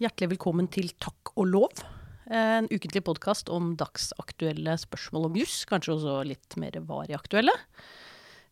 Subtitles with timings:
[0.00, 1.80] Hjertelig velkommen til Takk og lov.
[2.32, 7.52] En ukentlig podkast om dagsaktuelle spørsmål om juss, kanskje også litt mer varig aktuelle.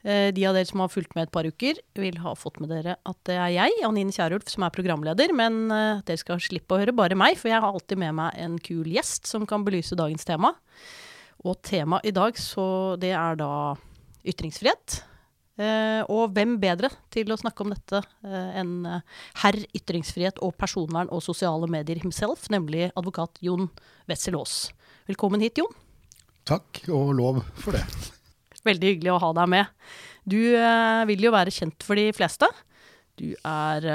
[0.04, 2.68] Eh, De av dere som har fulgt med et par uker, vil ha fått med
[2.68, 5.32] dere at det er jeg, Anine Kierulf, som er programleder.
[5.32, 8.36] Men eh, dere skal slippe å høre bare meg, for jeg har alltid med meg
[8.36, 10.52] en kul gjest som kan belyse dagens tema.
[11.48, 13.54] Og temaet i dag, så det er da
[14.20, 15.00] ytringsfrihet.
[15.58, 19.00] Eh, og hvem bedre til å snakke om dette eh, enn eh,
[19.42, 23.66] herr ytringsfrihet og personvern og sosiale medier himself, nemlig advokat Jon
[24.06, 24.68] Wessel Aas.
[25.10, 25.74] Velkommen hit, Jon.
[26.46, 27.82] Takk, og lov for det.
[28.68, 29.72] Veldig hyggelig å ha deg med.
[30.28, 30.38] Du
[31.08, 32.48] vil jo være kjent for de fleste.
[33.16, 33.86] Du er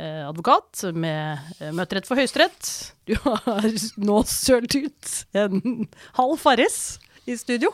[0.00, 2.70] advokat med møterett for Høyesterett.
[3.08, 3.68] Du har
[4.08, 5.84] nå sølt ut en
[6.16, 6.80] halv Farris
[7.28, 7.72] i studio,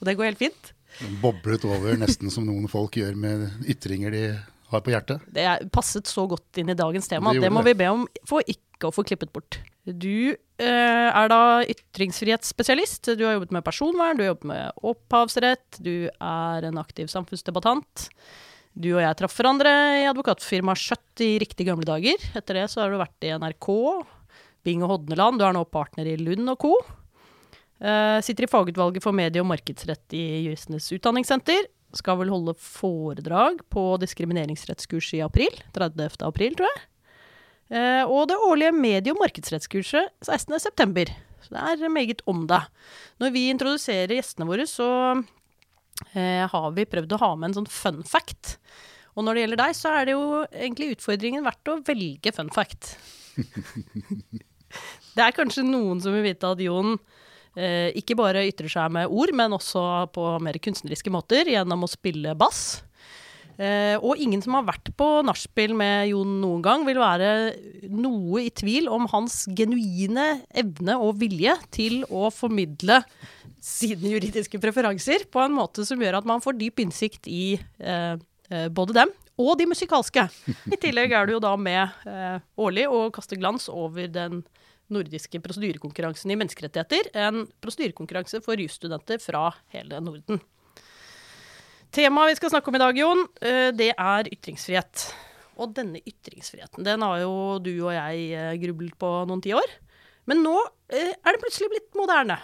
[0.00, 0.72] og det går helt fint.
[0.98, 4.24] Den Boblet over nesten som noen folk gjør med ytringer de
[4.70, 5.22] har på hjertet.
[5.30, 7.72] Det er passet så godt inn i dagens tema Det det må det.
[7.72, 9.58] vi be om for ikke å få klippet bort.
[9.84, 13.12] Du eh, er da ytringsfrihetsspesialist.
[13.18, 18.06] Du har jobbet med personvern, du har jobbet med opphavsrett, du er en aktiv samfunnsdebattant.
[18.78, 22.22] Du og jeg traff hverandre i advokatfirmaet Skjøtt i riktig gamle dager.
[22.38, 23.68] Etter det så har du vært i NRK,
[24.64, 25.40] Bing og Hodneland.
[25.40, 26.74] Du er nå partner i Lund og co.
[27.80, 31.64] Eh, sitter i fagutvalget for medie- og markedsrett i Juristenes utdanningssenter.
[31.96, 35.62] Skal vel holde foredrag på diskrimineringsrettskurset i april.
[35.72, 36.20] 30.
[36.28, 36.82] april, tror jeg.
[37.70, 41.08] Eh, og det årlige medie- og markedsrettskurset 16.9.
[41.40, 42.60] Så det er meget om det.
[43.18, 45.24] Når vi introduserer gjestene våre, så
[46.14, 48.58] eh, har vi prøvd å ha med en sånn fun fact.
[49.16, 52.52] Og når det gjelder deg, så er det jo egentlig utfordringen verdt å velge fun
[52.52, 52.92] fact.
[55.16, 56.98] det er kanskje noen som vil vite at Jon
[57.60, 59.82] eh, ikke bare ytrer seg med ord, men også
[60.14, 62.80] på mer kunstneriske måter gjennom å spille bass.
[63.60, 67.32] Eh, og ingen som har vært på nachspiel med Jon noen gang, vil være
[67.92, 73.02] noe i tvil om hans genuine evne og vilje til å formidle
[73.60, 78.14] sine juridiske preferanser på en måte som gjør at man får dyp innsikt i eh,
[78.48, 80.26] eh, både dem og de musikalske.
[80.72, 84.42] I tillegg er du jo da med eh, årlig og kaster glans over den
[84.94, 87.10] nordiske prosedyrekonkurransen i menneskerettigheter.
[87.26, 90.40] En prosedyrekonkurranse for jusstudenter fra hele Norden.
[91.90, 95.08] Temaet vi skal snakke om i dag, Jon, eh, det er ytringsfrihet.
[95.60, 99.74] Og denne ytringsfriheten, den har jo du og jeg eh, grublet på noen tiår.
[100.30, 100.54] Men nå
[100.92, 102.38] eh, er det plutselig blitt moderne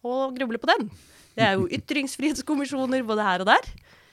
[0.00, 0.88] å gruble på den.
[1.36, 3.68] Det er jo ytringsfrihetskommisjoner både her og der.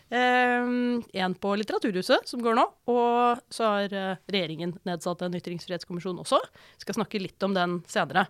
[0.05, 2.65] Um, en på Litteraturhuset, som går nå.
[2.93, 6.39] Og så har eh, regjeringen nedsatt en ytringsfrihetskommisjon også.
[6.77, 8.27] Vi skal snakke litt om den senere.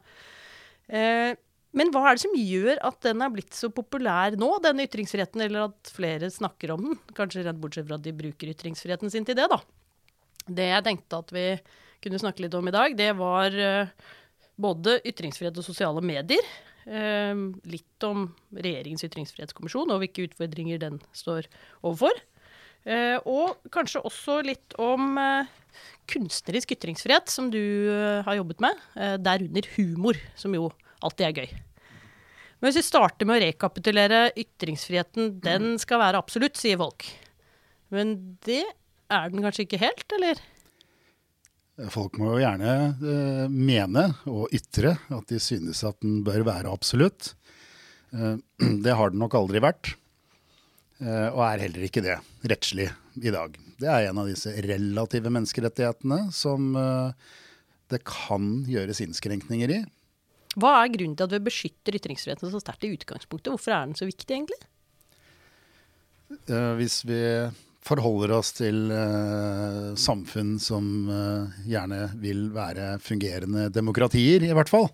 [0.87, 1.35] Eh,
[1.75, 5.43] men hva er det som gjør at den er blitt så populær nå, denne ytringsfriheten,
[5.43, 7.01] eller at flere snakker om den?
[7.17, 9.59] Kanskje rent bortsett fra at de bruker ytringsfriheten sin til det, da.
[10.45, 11.49] Det jeg tenkte at vi
[12.05, 13.91] kunne snakke litt om i dag, det var eh,
[14.55, 16.47] både ytringsfrihet og sosiale medier.
[16.85, 17.33] Eh,
[17.65, 21.49] litt om regjeringens ytringsfrihetskommisjon og hvilke utfordringer den står
[21.81, 22.23] overfor.
[22.85, 25.49] Eh, og kanskje også litt om eh,
[26.11, 28.83] kunstnerisk ytringsfrihet, som du eh, har jobbet med.
[29.25, 30.69] Derunder humor, som jo
[31.01, 31.55] alltid er gøy.
[32.61, 37.07] Men hvis vi starter med å rekapitulere ytringsfriheten, den skal være absolutt, sier folk.
[37.93, 38.63] Men det
[39.11, 40.39] er den kanskje ikke helt, eller?
[41.91, 46.71] Folk må jo gjerne eh, mene og ytre at de synes at den bør være
[46.71, 47.33] absolutt.
[48.15, 48.37] Eh,
[48.85, 49.91] det har den nok aldri vært,
[51.03, 52.15] eh, og er heller ikke det
[52.47, 52.87] rettslig
[53.19, 53.59] i dag.
[53.75, 56.71] Det er en av disse relative menneskerettighetene som
[57.91, 59.81] det kan gjøres innskrenkninger i.
[60.55, 63.51] Hva er grunnen til at vi beskytter ytringsfriheten så sterkt i utgangspunktet?
[63.51, 64.61] Hvorfor er den så viktig, egentlig?
[66.79, 67.19] Hvis vi
[67.85, 74.89] forholder oss til uh, samfunn som uh, gjerne vil være fungerende demokratier, i hvert fall,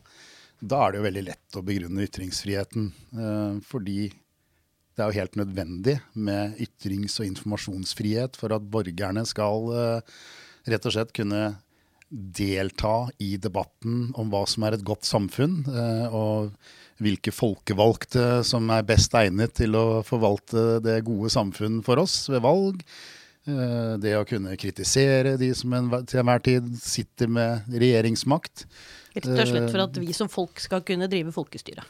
[0.59, 2.91] da er det jo veldig lett å begrunne ytringsfriheten.
[3.15, 9.71] Uh, fordi det er jo helt nødvendig med ytrings- og informasjonsfrihet for at borgerne skal
[10.67, 11.39] rett og slett kunne
[12.11, 15.61] delta i debatten om hva som er et godt samfunn,
[16.11, 16.51] og
[17.01, 22.43] hvilke folkevalgte som er best egnet til å forvalte det gode samfunn for oss ved
[22.45, 22.83] valg.
[23.49, 28.67] Eh, Det å kunne kritisere de som en, til enhver tid sitter med regjeringsmakt.
[29.15, 31.83] Rett og slett for at vi som folk skal kunne drive folkestyre.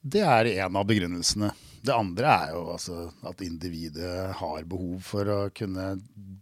[0.00, 1.50] Det er en av begrunnelsene.
[1.82, 2.96] Det andre er jo altså
[3.28, 5.92] at individet har behov for å kunne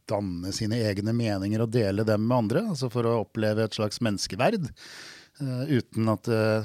[0.09, 2.63] danne sine egne meninger og dele dem med andre.
[2.71, 4.71] Altså for å oppleve et slags menneskeverd.
[5.41, 6.65] eh, uten at det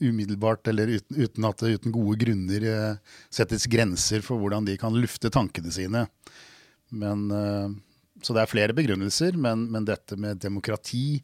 [0.00, 2.96] umiddelbart eller uten, uten at uten gode grunner eh,
[3.32, 6.06] settes grenser for hvordan de kan lufte tankene sine.
[6.90, 7.68] Men, eh,
[8.24, 11.20] så det er flere begrunnelser, men, men dette med demokrati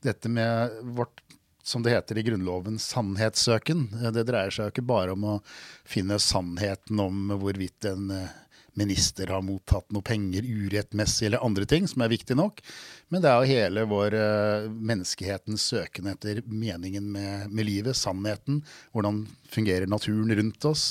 [0.00, 1.20] dette med vårt
[1.62, 3.88] som det heter i Grunnloven, sannhetssøken.
[4.14, 5.34] Det dreier seg jo ikke bare om å
[5.84, 8.38] finne sannheten om hvorvidt en eh,
[8.80, 12.62] minister har mottatt noe penger urettmessig eller andre ting, som er viktig nok.
[13.12, 18.62] Men det er jo hele vår uh, menneskehetens søken etter meningen med, med, livet, sannheten.
[18.94, 20.86] Hvordan fungerer naturen rundt oss.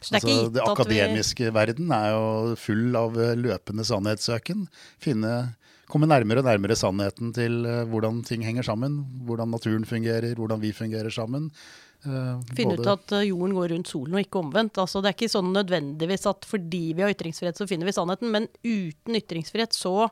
[0.00, 1.54] Så det, altså, det akademiske vi...
[1.54, 4.66] verden er jo full av uh, løpende sannhetssøken.
[5.02, 5.34] Finne
[5.90, 9.00] komme nærmere og nærmere sannheten til uh, hvordan ting henger sammen.
[9.28, 11.50] Hvordan naturen fungerer, hvordan vi fungerer sammen.
[12.06, 14.80] Uh, Finne ut at uh, jorden går rundt solen og ikke omvendt.
[14.80, 18.30] Altså, det er ikke sånn nødvendigvis at fordi vi har ytringsfrihet, så finner vi sannheten.
[18.32, 20.08] Men uten ytringsfrihet så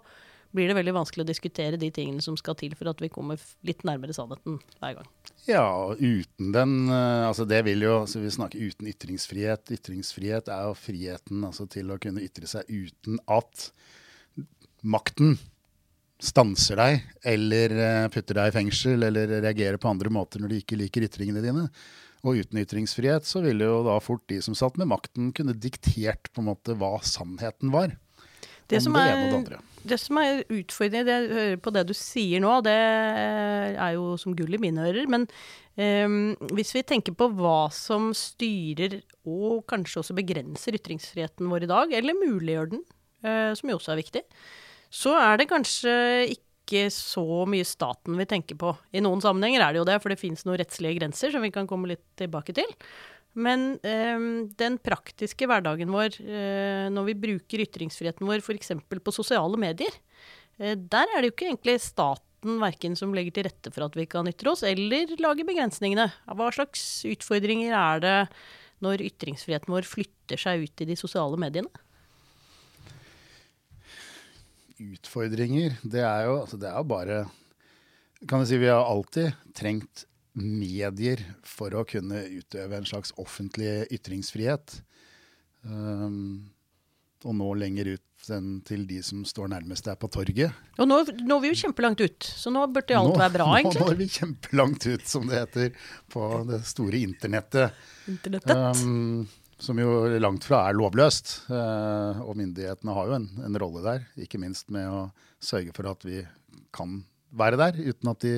[0.56, 3.40] blir det veldig vanskelig å diskutere de tingene som skal til for at vi kommer
[3.68, 5.10] litt nærmere sannheten hver gang.
[5.44, 9.68] Ja, uten den altså det vil jo, altså Vi snakker uten ytringsfrihet.
[9.76, 13.68] Ytringsfrihet er jo friheten altså til å kunne ytre seg uten at
[14.80, 15.36] makten
[16.18, 20.60] stanser deg, eller eh, putter deg i fengsel, eller reagerer på andre måter når de
[20.64, 21.68] ikke liker ytringene dine.
[22.26, 26.32] Og uten ytringsfrihet så ville jo da fort de som satt med makten, kunne diktert
[26.32, 27.94] på en måte hva sannheten var.
[28.68, 29.30] Det som, er,
[29.88, 34.10] det som er utfordrende, det jeg hører på det du sier nå, det er jo
[34.20, 35.08] som gull i mine ører.
[35.08, 35.24] Men
[36.04, 41.70] um, hvis vi tenker på hva som styrer og kanskje også begrenser ytringsfriheten vår i
[41.70, 42.84] dag, eller muliggjør den,
[43.24, 44.26] uh, som jo også er viktig,
[44.90, 45.94] så er det kanskje
[46.36, 48.74] ikke så mye staten vi tenker på.
[48.92, 51.52] I noen sammenhenger er det jo det, for det fins noen rettslige grenser som vi
[51.54, 52.68] kan komme litt tilbake til.
[53.38, 54.18] Men eh,
[54.58, 58.72] den praktiske hverdagen vår, eh, når vi bruker ytringsfriheten vår f.eks.
[58.88, 59.94] på sosiale medier,
[60.58, 63.98] eh, der er det jo ikke egentlig staten verken som legger til rette for at
[63.98, 66.08] vi kan ytre oss, eller lager begrensningene.
[66.30, 68.16] Hva slags utfordringer er det
[68.84, 71.70] når ytringsfriheten vår flytter seg ut i de sosiale mediene?
[74.82, 77.18] Utfordringer, det er jo, altså det er bare
[78.28, 80.04] Kan du si vi har alltid trengt
[80.38, 84.80] medier for å kunne utøve en slags offentlig ytringsfrihet.
[85.62, 86.50] Um,
[87.26, 90.54] og nå lenger ut enn til de som står nærmest deg på torget.
[90.78, 93.82] Og nå når vi jo kjempelangt ut, så nå burde alt nå, være bra, egentlig.
[93.82, 97.84] Nå når vi kjempelangt ut, som det heter på det store internettet.
[98.10, 98.82] Internettet.
[98.82, 99.26] Um,
[99.58, 101.34] som jo langt fra er lovløst.
[101.50, 105.08] Eh, og myndighetene har jo en, en, rolle der, ikke minst med å
[105.42, 106.22] sørge for at vi
[106.74, 107.00] kan
[107.38, 108.36] være der, uten at de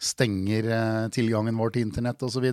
[0.00, 2.46] stenger eh, tilgangen vår til internett osv.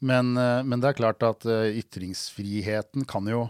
[0.00, 3.46] Men, eh, men det er klart at ytringsfriheten kan jo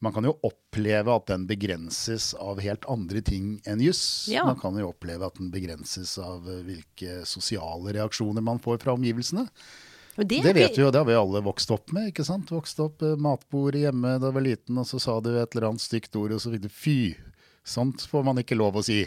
[0.00, 4.30] man kan jo oppleve at den begrenses av helt andre ting enn juss.
[4.32, 4.46] Ja.
[4.48, 9.44] Man kan jo oppleve at den begrenses av hvilke sosiale reaksjoner man får fra omgivelsene.
[10.20, 12.10] Det, det, vet vi jo, det har vi alle vokst opp med.
[12.10, 12.50] ikke sant?
[12.52, 15.70] Vokst opp eh, matbordet hjemme da du var liten, og så sa du et eller
[15.70, 16.98] annet stygt ord, og så fikk du fy.
[17.66, 19.02] Sånt får man ikke lov å si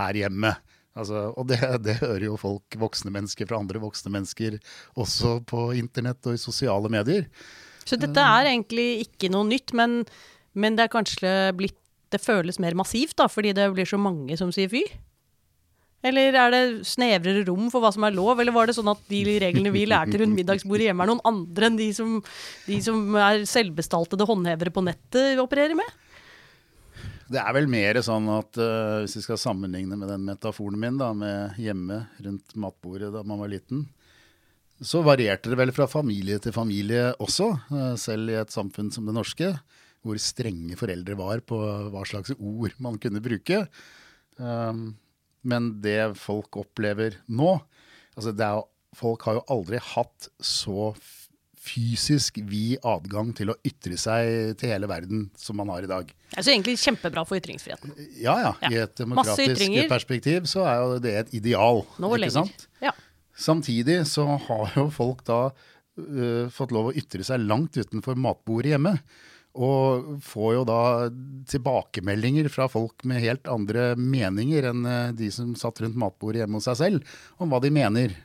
[0.00, 0.54] her hjemme.
[0.94, 4.58] Altså, og det, det, hører jo folk, voksne mennesker fra andre voksne mennesker,
[5.00, 7.26] også på internett og i sosiale medier.
[7.84, 10.02] Så dette er egentlig ikke noe nytt, men,
[10.56, 11.80] men det er kanskje blitt
[12.14, 14.84] Det føles mer massivt, da, fordi det blir så mange som sier fy?
[16.04, 19.00] Eller er det snevrere rom for hva som er lov, eller var det sånn at
[19.08, 22.18] de reglene vi lærte rundt middagsbordet hjemme, er noen andre enn de som,
[22.66, 26.00] de som er selvbestaltede håndhevere på nettet opererer med?
[27.24, 30.98] Det er vel mer sånn at uh, hvis vi skal sammenligne med den metaforen min
[31.00, 33.86] da, med hjemme rundt matbordet da man var liten,
[34.84, 39.08] så varierte det vel fra familie til familie også, uh, selv i et samfunn som
[39.08, 39.54] det norske,
[40.04, 41.56] hvor strenge foreldre var på
[41.94, 43.62] hva slags ord man kunne bruke.
[44.36, 44.90] Um,
[45.46, 47.58] men det folk opplever nå
[48.14, 48.62] altså er,
[48.94, 50.92] Folk har jo aldri hatt så
[51.64, 56.10] fysisk vid adgang til å ytre seg til hele verden som man har i dag.
[56.34, 57.94] Altså egentlig kjempebra for ytringsfriheten.
[58.20, 58.52] Ja, ja.
[58.62, 58.70] ja.
[58.70, 61.82] I et demokratisk perspektiv så er jo det et ideal.
[61.98, 62.36] Nå ikke lenger.
[62.36, 62.66] sant?
[62.84, 62.94] Ja.
[63.34, 68.76] Samtidig så har jo folk da uh, fått lov å ytre seg langt utenfor matbordet
[68.76, 68.98] hjemme.
[69.54, 70.80] Og får jo da
[71.50, 76.58] tilbakemeldinger fra folk med helt andre meninger enn eh, de som satt rundt matbordet hjemme
[76.58, 78.16] hos seg selv, om hva de mener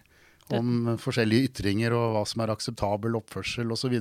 [0.57, 3.93] om forskjellige ytringer og hva som er akseptabel oppførsel osv.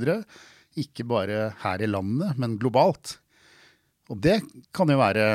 [0.80, 3.18] Ikke bare her i landet, men globalt.
[4.08, 4.40] Og det
[4.72, 5.30] kan jo være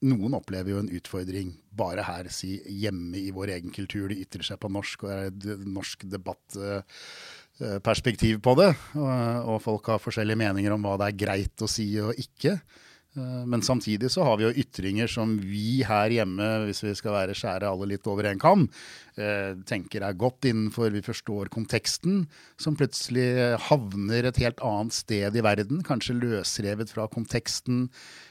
[0.00, 4.06] Noen opplever jo en utfordring bare her, si hjemme i vår egen kultur.
[4.08, 6.80] De ytrer seg på norsk og er norsk debatt Eh,
[7.84, 8.70] perspektiv på det.
[8.96, 12.58] Og, folk har forskjellige meninger om hva det er greit å si og ikke.
[13.16, 17.16] Eh, men samtidig så har vi jo ytringer som vi her hjemme, hvis vi skal
[17.16, 18.68] være skjære alle litt over en kam,
[19.09, 19.09] eh,
[19.68, 22.24] tenker er godt innenfor, vi forstår konteksten,
[22.60, 23.26] som plutselig
[23.68, 27.88] havner et helt annet sted i verden, kanskje løsrevet fra konteksten.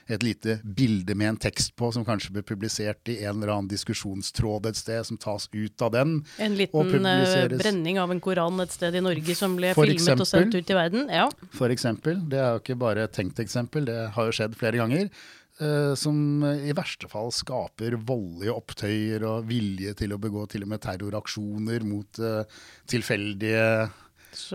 [0.10, 3.69] Et lite bilde med en tekst på som kanskje blir publisert i en eller annen
[3.69, 6.15] diskusjonstråd et sted, som tas ut av den.
[6.41, 10.01] En liten eh, brenning av en koran et sted i Norge som ble For filmet
[10.01, 10.25] eksempel.
[10.25, 11.12] og sendt ut i verden.
[11.13, 11.27] Ja.
[11.53, 12.24] For eksempel.
[12.29, 15.13] Det er jo ikke bare et tenkt eksempel, det har jo skjedd flere ganger.
[15.62, 20.72] Eh, som i verste fall skaper voldelige opptøyer og vilje til å begå til og
[20.74, 23.63] med terroraksjoner mot eh, tilfeldige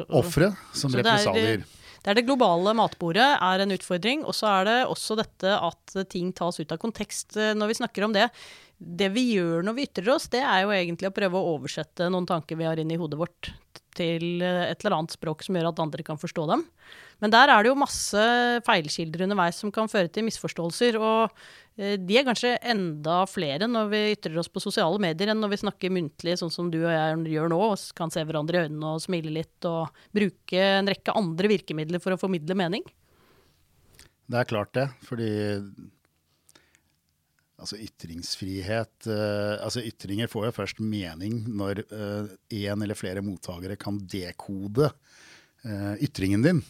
[0.09, 1.65] ofre som er- represalier.
[2.05, 5.95] Det er det globale matbordet er en utfordring, og så er det også dette at
[6.13, 8.29] ting tas ut av kontekst eh, når vi snakker om det.
[8.77, 12.11] Det vi gjør når vi ytrer oss, det er jo egentlig å prøve å oversette
[12.13, 13.53] noen tanker vi har inni hodet vårt
[13.95, 16.65] til et eller annet språk som gjør at andre kan forstå dem.
[17.23, 18.23] Men der er det jo masse
[18.67, 20.99] feilkilder underveis som kan føre til misforståelser.
[20.99, 21.31] Og
[21.79, 25.55] eh, de er kanskje enda flere når vi ytrer oss på sosiale medier enn når
[25.55, 28.69] vi snakker muntlig, sånn som du og jeg gjør nå, og kan se hverandre i
[28.69, 32.87] øynene og smile litt og bruke en rekke andre virkemidler for å formidle mening.
[34.25, 35.29] Det er klart det, fordi
[37.61, 44.01] altså ytringsfrihet uh, Altså ytringer får jo først mening når én eller flere mottakere kan
[44.01, 46.65] dekode uh, ytringen din.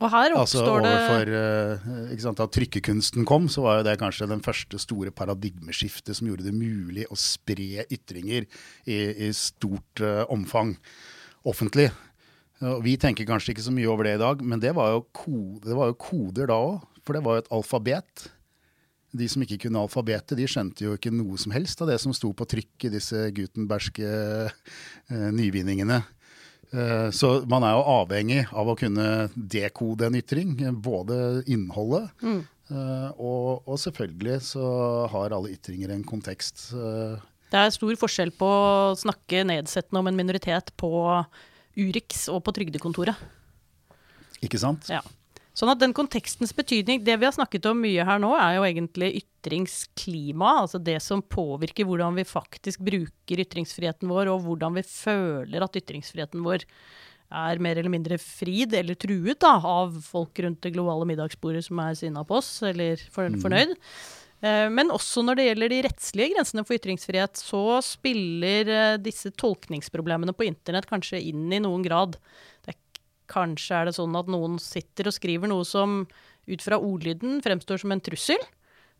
[0.00, 3.86] Og her Altså oppstår det overfor eh, ikke sant, Da trykkekunsten kom, så var jo
[3.90, 8.46] det kanskje den første store paradigmeskiftet som gjorde det mulig å spre ytringer
[8.88, 10.74] i, i stort uh, omfang
[11.44, 11.90] offentlig.
[12.84, 15.62] Vi tenker kanskje ikke så mye over det i dag, men det var jo, kode,
[15.64, 16.82] det var jo koder da òg.
[17.00, 18.24] For det var jo et alfabet.
[19.16, 22.12] De som ikke kunne alfabetet, de skjønte jo ikke noe som helst av det som
[22.14, 26.02] sto på trykk i disse gutenbergske uh, nyvinningene.
[26.72, 32.10] Eh, Så man er jo avhengig av å kunne dekode en ytring, eh, både innholdet
[32.22, 32.40] mm.
[33.18, 34.66] og, og selvfølgelig så
[35.10, 36.70] har alle ytringer en kontekst.
[36.74, 37.18] eh,
[37.50, 40.92] Det er stor forskjell på å snakke nedsettende om en minoritet på
[41.80, 43.18] Urix og på Trygdekontoret.
[44.40, 44.86] Ikke sant?
[44.88, 45.02] Ja.
[45.56, 48.66] Sånn at den kontekstens betydning Det vi har snakket om mye her nå, er jo
[48.68, 50.60] egentlig ytringsklima.
[50.62, 55.78] Altså det som påvirker hvordan vi faktisk bruker ytringsfriheten vår, og hvordan vi føler at
[55.80, 56.66] ytringsfriheten vår
[57.30, 61.78] er mer eller mindre frid eller truet da, av folk rundt det globale middagsbordet som
[61.82, 63.76] er sinna på oss eller for, fornøyd.
[64.42, 69.30] Eh, Men også når det gjelder de rettslige grensene for ytringsfrihet, så spiller eh, disse
[69.38, 72.18] tolkningsproblemene på internett kanskje inn i noen grad.
[73.30, 76.02] Kanskje er det sånn at noen sitter og skriver noe som
[76.50, 78.40] ut fra ordlyden fremstår som en trussel,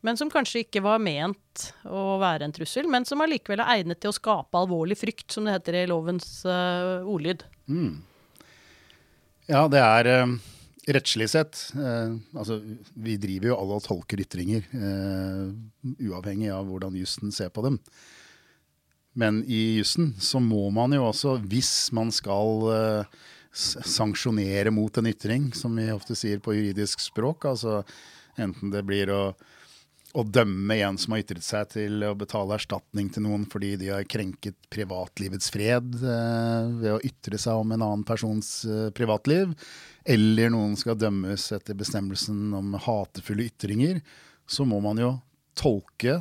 [0.05, 4.01] men som kanskje ikke var ment å være en trussel, men som allikevel er egnet
[4.01, 7.43] til å skape alvorlig frykt, som det heter i lovens uh, ordlyd.
[9.51, 10.33] Ja, det er uh,
[10.89, 12.57] rettslig sett uh, Altså,
[12.97, 14.65] vi driver jo alle og tolker ytringer,
[16.01, 17.77] uavhengig av hvordan jussen ser på dem.
[19.13, 22.71] Men i jussen så må man jo også, hvis man skal
[23.51, 27.81] sanksjonere mot en ytring, som vi ofte sier på juridisk språk, altså
[28.39, 29.23] enten det blir å
[30.13, 33.91] å dømme en som har ytret seg til å betale erstatning til noen fordi de
[33.93, 39.53] har krenket privatlivets fred eh, ved å ytre seg om en annen persons eh, privatliv,
[40.03, 44.01] eller noen skal dømmes etter bestemmelsen om hatefulle ytringer,
[44.49, 45.13] så må man jo
[45.55, 46.19] tolke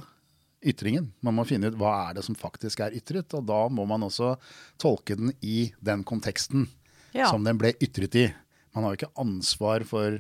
[0.61, 1.09] ytringen.
[1.25, 4.07] Man må finne ut hva er det som faktisk er ytret, og da må man
[4.07, 4.37] også
[4.79, 6.69] tolke den i den konteksten
[7.13, 7.31] Ja.
[7.31, 8.27] som den ble ytret i.
[8.75, 10.19] Man har jo ikke ansvar for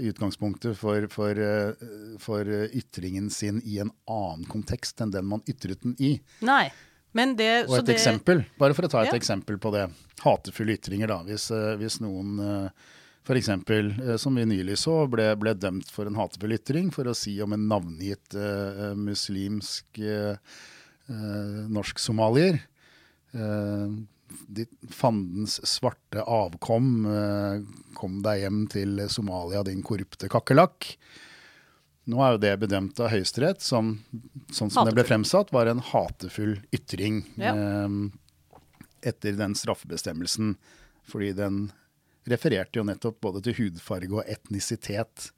[0.00, 5.28] i utgangspunktet for, for, eh, for eh, ytringen sin i en annen kontekst enn den
[5.28, 6.14] man ytret den i.
[6.40, 6.70] Nei.
[7.12, 9.18] Men det, Og et det, eksempel, bare for å ta et Ja.
[9.20, 9.90] eksempel på det.
[10.22, 11.18] Hatefulle ytringer, da.
[11.26, 12.40] Hvis, eh, hvis noen
[13.22, 13.50] f.eks.
[14.20, 17.52] som vi nylig så, ble, ble dømt for en hatefull ytring for å si om
[17.54, 20.34] en navngitt uh, muslimsk uh,
[21.08, 22.58] eh, norsk-somalier.
[23.32, 23.86] Eh,
[24.48, 27.60] de, fandens svarte avkom, eh,
[27.98, 30.94] kom deg hjem til Somalia, din korrupte kakerlakk.
[32.10, 33.94] Nå er jo det bedømt av Høyesterett som,
[34.50, 37.22] sånn som det ble fremsatt, var en hatefull ytring.
[37.38, 37.54] Ja.
[37.54, 38.18] eh,
[39.02, 40.56] etter den straffebestemmelsen.
[41.10, 41.62] Fordi den
[42.30, 45.30] refererte jo nettopp både til hudfarge og etnisitet.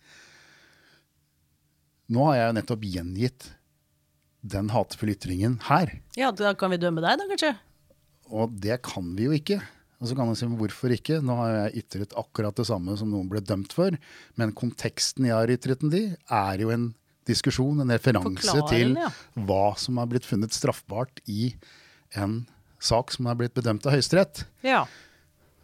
[2.13, 3.47] Nå har jeg jo nettopp gjengitt
[4.45, 5.95] den hatefulle ytringen her.
[6.21, 7.55] ja, da kan vi dømme deg, da, kanskje?
[8.33, 9.61] Og det kan vi jo ikke.
[10.00, 11.21] Og så kan man si hvorfor ikke?
[11.25, 13.95] Nå har jeg ytret akkurat det samme som noen ble dømt for.
[14.40, 16.90] Men konteksten jeg har ytret den i, er jo en
[17.28, 19.09] diskusjon, en referanse til ja.
[19.49, 21.54] hva som har blitt funnet straffbart i
[22.21, 22.43] en
[22.85, 24.45] sak som har blitt bedømt av Høyesterett.
[24.66, 24.85] Ja.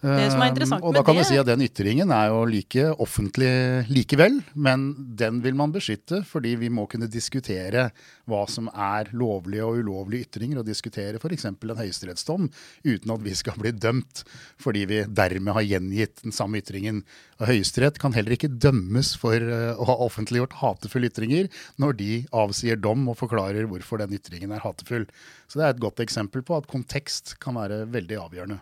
[0.00, 2.28] Det som er interessant Um, og da kan det- du si at den ytringen er
[2.28, 7.90] jo like offentlig likevel, men den vil man beskytte fordi vi må kunne diskutere
[8.26, 11.44] hva som er lovlige og ulovlige ytringer, og diskutere f.eks.
[11.44, 12.50] en høyesterettsdom
[12.84, 14.24] uten at vi skal bli dømt
[14.58, 17.04] fordi vi dermed har gjengitt den samme ytringen.
[17.40, 22.26] Og Høyesterett kan heller ikke dømmes for eh, å ha offentliggjort hatefulle ytringer når de
[22.32, 25.06] avsier dom og forklarer hvorfor den ytringen er hatefull.
[25.46, 28.60] Så det er et godt eksempel på at kontekst kan være veldig avgjørende.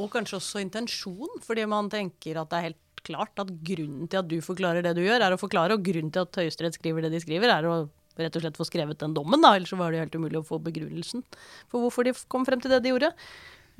[0.00, 4.22] Og kanskje også intensjon, fordi man tenker at det er helt klart at grunnen til
[4.22, 7.04] at du forklarer det du gjør, er å forklare, og grunnen til at Høyesterett skriver
[7.04, 7.76] det de skriver, er å
[8.18, 10.60] rett og slett få skrevet den dommen, da, ellers var det helt umulig å få
[10.62, 11.24] begrunnelsen
[11.70, 13.10] for hvorfor de kom frem til det de gjorde.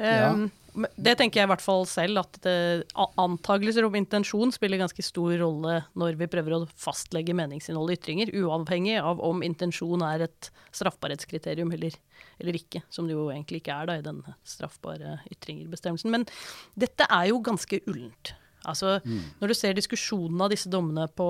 [0.00, 0.34] Ja.
[0.74, 2.54] Men det tenker jeg i hvert fall selv, at det,
[2.98, 7.96] a- antagelser om intensjon spiller ganske stor rolle når vi prøver å fastlegge meningsinnhold i
[8.00, 11.94] ytringer, uavhengig av om intensjon er et straffbarhetskriterium eller,
[12.42, 16.10] eller ikke, som det jo egentlig ikke er da i den straffbare ytringer-bestemmelsen.
[16.10, 16.26] Men
[16.74, 18.34] dette er jo ganske ullent.
[18.64, 18.98] Altså,
[19.40, 21.26] Når du ser diskusjonen av disse dommene på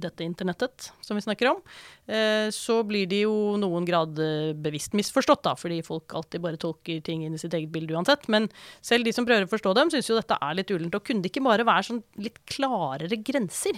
[0.00, 1.60] dette internettet, som vi snakker om,
[2.08, 6.60] eh, så blir de jo noen grad eh, bevisst misforstått, da, fordi folk alltid bare
[6.60, 8.28] tolker ting inn i sitt eget bilde uansett.
[8.28, 8.48] Men
[8.80, 10.94] selv de som prøver å forstå dem, syns jo dette er litt ullent.
[10.94, 13.76] Og kunne det ikke bare være sånn litt klarere grenser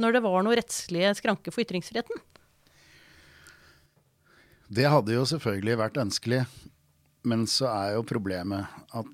[0.00, 2.22] når det var noe rettslige skranker for ytringsfriheten?
[4.72, 6.44] Det hadde jo selvfølgelig vært ønskelig,
[7.28, 9.10] men så er jo problemet at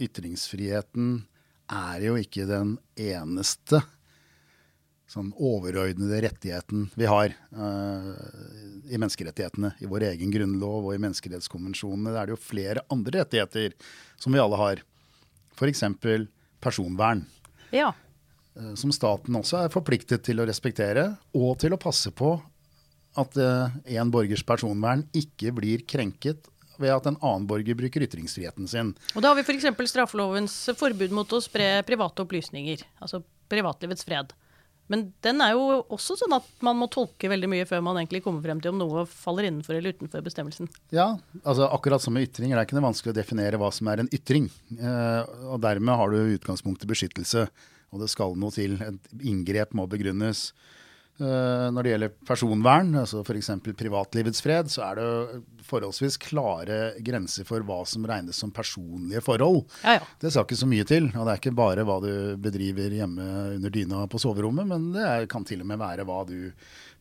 [0.00, 1.26] ytringsfriheten
[1.74, 3.82] er jo ikke den eneste
[5.10, 8.14] sånn overordnede rettigheten vi har uh,
[8.88, 9.74] i menneskerettighetene.
[9.84, 13.76] I vår egen grunnlov og i menneskerettskonvensjonene det er det jo flere andre rettigheter
[14.20, 14.82] som vi alle har.
[15.54, 15.84] F.eks.
[16.64, 17.22] personvern
[17.74, 17.92] Ja.
[18.58, 22.36] Uh, som staten også er forpliktet til å respektere, og til å passe på
[23.20, 26.48] at eh, en borgers personvern ikke blir krenket
[26.80, 28.94] ved at en annen borger bruker ytringsfriheten sin.
[29.14, 29.68] Og da har vi f.eks.
[29.90, 34.34] straffelovens forbud mot å spre private opplysninger, altså privatlivets fred.
[34.92, 38.20] Men den er jo også sånn at man må tolke veldig mye før man egentlig
[38.26, 40.68] kommer frem til om noe faller innenfor eller utenfor bestemmelsen.
[40.92, 43.88] Ja, altså akkurat som med ytringer, det er ikke det vanskelig å definere hva som
[43.88, 44.50] er en ytring.
[44.76, 47.46] Eh, og dermed har du i utgangspunktet beskyttelse,
[47.94, 48.76] og det skal noe til.
[48.84, 50.50] Et inngrep må begrunnes.
[51.14, 53.52] Eh, når det gjelder personvern, altså f.eks.
[53.78, 59.60] privatlivets fred, så er det forholdsvis klare grenser for hva som regnes som personlige forhold.
[59.84, 60.08] Ja, ja.
[60.18, 62.10] Det skal ikke så mye til, og det er ikke bare hva du
[62.42, 66.50] bedriver hjemme under dyna på soverommet, men det kan til og med være hva du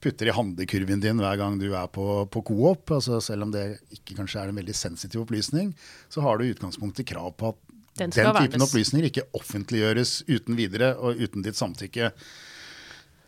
[0.04, 2.94] putter i handlekurven din hver gang du er på, på Coop.
[2.94, 3.66] Altså, selv om det
[3.98, 5.74] ikke kanskje er en veldig sensitiv opplysning,
[6.14, 7.62] så har du i utgangspunktet krav på at
[7.98, 8.70] Den den, typen vernes.
[8.70, 12.14] opplysninger ikke offentliggjøres uten videre og uten ditt samtykke.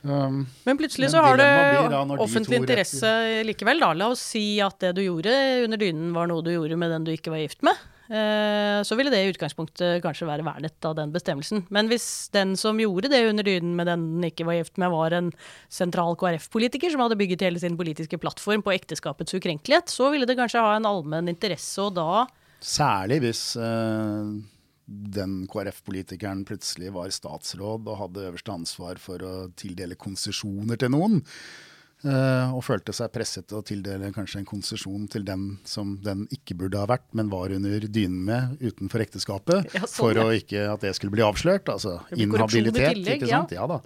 [0.06, 1.50] Um, Men plutselig så har det
[1.90, 3.10] du offentlig interesse
[3.48, 3.82] likevel.
[3.82, 3.92] Da.
[3.98, 5.34] La oss si at det du gjorde
[5.66, 7.76] under dynen var noe du gjorde med den du ikke var gift med.
[8.06, 11.66] Eh, Så ville det i utgangspunktet kanskje være vernet av den bestemmelsen.
[11.74, 14.94] Men hvis den som gjorde det under dynen med den den ikke var gift med,
[14.94, 15.32] var en
[15.74, 20.38] sentral KrF-politiker som hadde bygget hele sin politiske plattform på ekteskapets ukrenkelighet, så ville det
[20.38, 22.26] kanskje ha en allmenn interesse, og da
[22.66, 24.30] Særlig hvis eh,
[24.88, 31.24] den KrF-politikeren plutselig var statsråd og hadde øverste ansvar for å tildele konsesjoner til noen.
[32.06, 36.28] eh, og følte seg presset til å tildele kanskje en konsesjon til den som den
[36.30, 39.72] ikke burde ha vært, men var under dynen med utenfor ekteskapet.
[39.74, 41.66] Ja, sånn, for å ikke at det skulle bli avslørt.
[41.74, 42.94] Altså inhabilitet.
[42.94, 43.56] tillegg, ikke sant?
[43.58, 43.80] Ja da.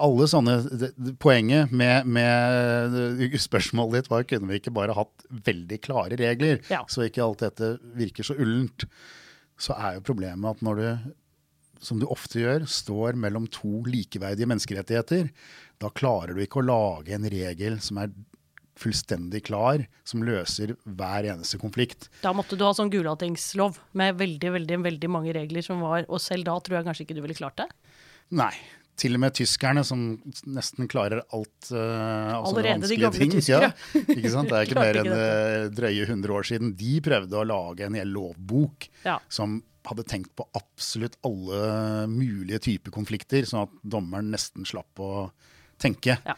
[0.00, 5.80] Alle sånne, det, Poenget med, med spørsmålet ditt var kunne vi ikke bare hatt veldig
[5.84, 6.86] klare regler, Ja.
[6.88, 8.86] så ikke alt dette virker så ullent.
[9.60, 11.12] Så er jo problemet at når du,
[11.84, 15.30] som du ofte gjør, står mellom to likeverdige menneskerettigheter,
[15.80, 18.12] da klarer du ikke å lage en regel som er
[18.80, 22.08] fullstendig klar, som løser hver eneste konflikt.
[22.24, 26.22] Da måtte du ha sånn Gulatingslov med veldig, veldig, veldig mange regler som var Og
[26.22, 27.68] selv da tror jeg kanskje ikke du ville klart det.
[28.40, 28.54] Nei.
[29.00, 30.00] Til og med tyskerne, som
[30.52, 33.32] nesten klarer alt uh, av sånne vanskelige ting.
[33.32, 33.70] tyskere.
[33.72, 34.50] Ja, ikke sant?
[34.52, 36.74] Det er ikke mer enn uh, drøye 100 år siden.
[36.76, 39.16] De prøvde å lage en hel lovbok Ja.
[39.32, 41.60] som hadde tenkt på absolutt alle
[42.12, 45.30] mulige typer konflikter, sånn at dommeren nesten slapp å
[45.80, 46.18] tenke.
[46.28, 46.36] Ja.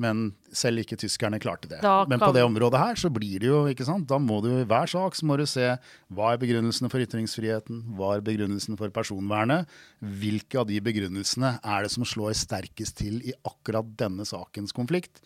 [0.00, 1.78] Men selv ikke tyskerne klarte det.
[1.84, 2.08] Kan...
[2.10, 4.08] Men på det området her så blir det jo, ikke sant.
[4.10, 5.68] Da må du i hver sak så må du se
[6.14, 9.70] hva er begrunnelsene for ytringsfriheten, hva er begrunnelsen for personvernet.
[10.02, 15.22] Hvilke av de begrunnelsene er det som slår sterkest til i akkurat denne sakens konflikt?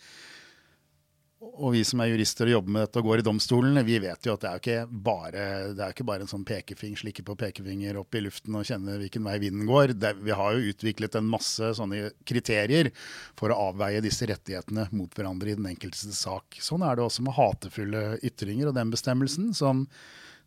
[1.39, 4.27] Og vi som er jurister og jobber med dette og går i domstolene, vi vet
[4.27, 7.95] jo at det er ikke bare, er ikke bare en sånn pekefing, slikke på pekefinger
[8.01, 9.93] opp i luften og kjenne hvilken vei vinden går.
[9.95, 12.91] Det, vi har jo utviklet en masse sånne kriterier
[13.39, 16.59] for å avveie disse rettighetene mot hverandre i den enkelte sak.
[16.59, 19.85] Sånn er det også med hatefulle ytringer og den bestemmelsen som,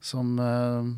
[0.04, 0.92] som eh,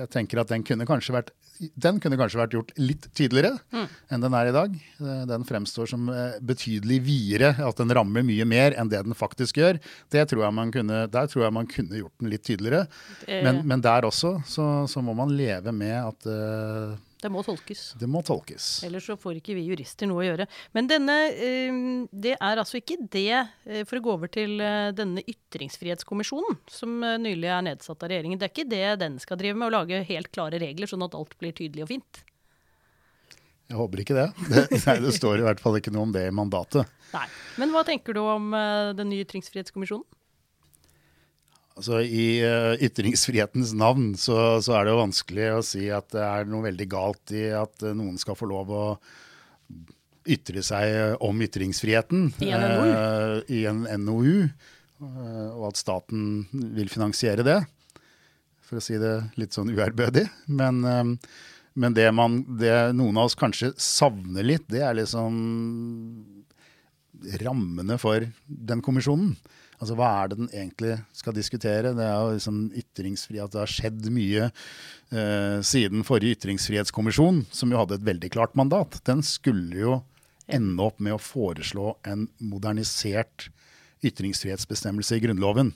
[0.00, 3.86] jeg tenker at den kunne kanskje vært den kunne kanskje vært gjort litt tydeligere mm.
[4.14, 4.76] enn den er i dag.
[5.00, 9.16] Eh, den fremstår som eh, betydelig videre, at den rammer mye mer enn det den
[9.18, 9.80] faktisk gjør.
[10.12, 12.86] Det tror jeg man kunne, der tror jeg man kunne gjort den litt tydeligere.
[13.28, 17.82] Men, men der også så, så, må man leve med at uh, det må tolkes.
[18.00, 18.68] Det må tolkes.
[18.86, 20.46] Ellers så får ikke vi jurister noe å gjøre.
[20.76, 21.80] Men denne, eh,
[22.10, 27.00] det er altså ikke det, eh, for å gå over til eh, denne ytringsfrihetskommisjonen som
[27.00, 30.02] nylig er nedsatt av regjeringen, det er ikke det den skal drive med, å lage
[30.08, 32.22] helt klare regler sånn at alt blir tydelig og fint?
[33.70, 34.28] Jeg håper ikke det.
[34.50, 36.88] Det, nei, det står i hvert fall ikke noe om det i mandatet.
[37.12, 37.26] Nei.
[37.60, 40.08] Men hva tenker du om den nye ytringsfrihetskommisjonen?
[41.78, 46.24] Altså, I uh, ytringsfrihetens navn så, så, er det jo vanskelig å si at det
[46.26, 48.84] er noe veldig galt i at uh, noen skal få lov å
[50.30, 54.50] ytre seg om ytringsfriheten i en NOU, uh, i en NOU
[55.00, 57.56] og at staten vil finansiere det.
[58.68, 60.26] For å si det litt sånn uærbødig.
[60.52, 60.82] Men,
[61.72, 65.40] men det, man, det noen av oss kanskje savner litt, det er liksom
[67.42, 69.34] rammene for den kommisjonen.
[69.80, 71.94] Altså, Hva er det den egentlig skal diskutere?
[71.96, 73.52] Det er jo liksom ytringsfrihet.
[73.52, 79.00] Det har skjedd mye eh, siden forrige ytringsfrihetskommisjon, som jo hadde et veldig klart mandat.
[79.08, 80.00] Den skulle jo
[80.50, 83.48] ende opp med å foreslå en modernisert
[84.04, 85.72] ytringsfrihetsbestemmelse i Grunnloven.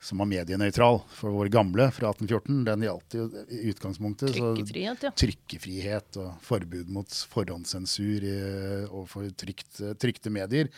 [0.00, 1.02] Som var medienøytral.
[1.12, 4.32] For vår gamle fra 1814 den gjaldt jo i utgangspunktet.
[4.32, 5.12] Trykkefrihet, ja.
[5.22, 8.24] Trykkefrihet og forbud mot forhåndssensur
[8.88, 10.72] overfor trykte medier.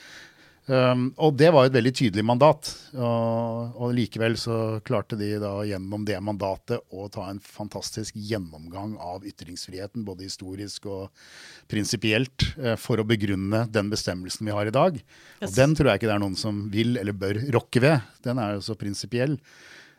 [0.70, 2.68] Um, og det var et veldig tydelig mandat.
[2.94, 8.94] Og, og, likevel så klarte de da gjennom det mandatet å ta en fantastisk gjennomgang
[9.02, 11.24] av ytringsfriheten, både historisk og
[11.70, 15.02] prinsipielt, uh, for å begrunne den bestemmelsen vi har i dag.
[15.02, 15.50] Yes.
[15.50, 18.10] Og den tror jeg ikke det er noen som vil eller bør rokke ved.
[18.22, 19.40] Den er jo så prinsipiell.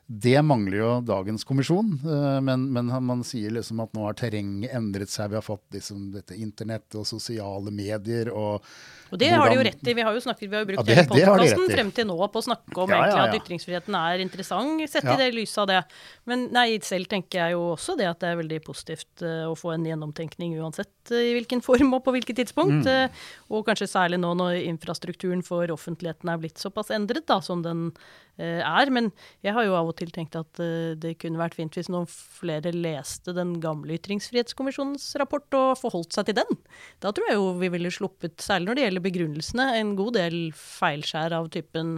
[0.05, 4.75] Det mangler jo dagens kommisjon, uh, men, men, man sier liksom at nå har terrenget
[4.75, 5.31] endret seg.
[5.31, 8.31] Vi har fått liksom dette internett og sosiale medier.
[8.33, 8.65] og
[9.13, 9.93] og det Hvordan, har de jo rett i.
[9.93, 12.41] Vi har jo, snakket, vi har jo brukt ja, hele podkasten frem til nå på
[12.41, 15.81] å snakke om ja, ja, at ytringsfriheten er interessant, sett i det lyset av det.
[16.29, 19.55] Men nei, selv tenker jeg jo også det at det er veldig positivt uh, å
[19.59, 22.87] få en gjennomtenkning uansett i hvilken form og på hvilket tidspunkt.
[22.87, 23.09] Mm.
[23.11, 27.65] Uh, og kanskje særlig nå når infrastrukturen for offentligheten er blitt såpass endret da, som
[27.65, 27.89] den
[28.33, 28.89] er.
[28.89, 29.11] Men
[29.45, 30.57] jeg har jo av og til tenkt at
[30.97, 36.31] det kunne vært fint hvis noen flere leste den gamle Ytringsfrihetskommisjonens rapport og forholdt seg
[36.31, 36.57] til den.
[37.03, 40.39] Da tror jeg jo vi ville sluppet, særlig når det gjelder begrunnelsene en god del
[40.57, 41.93] feilskjær av typen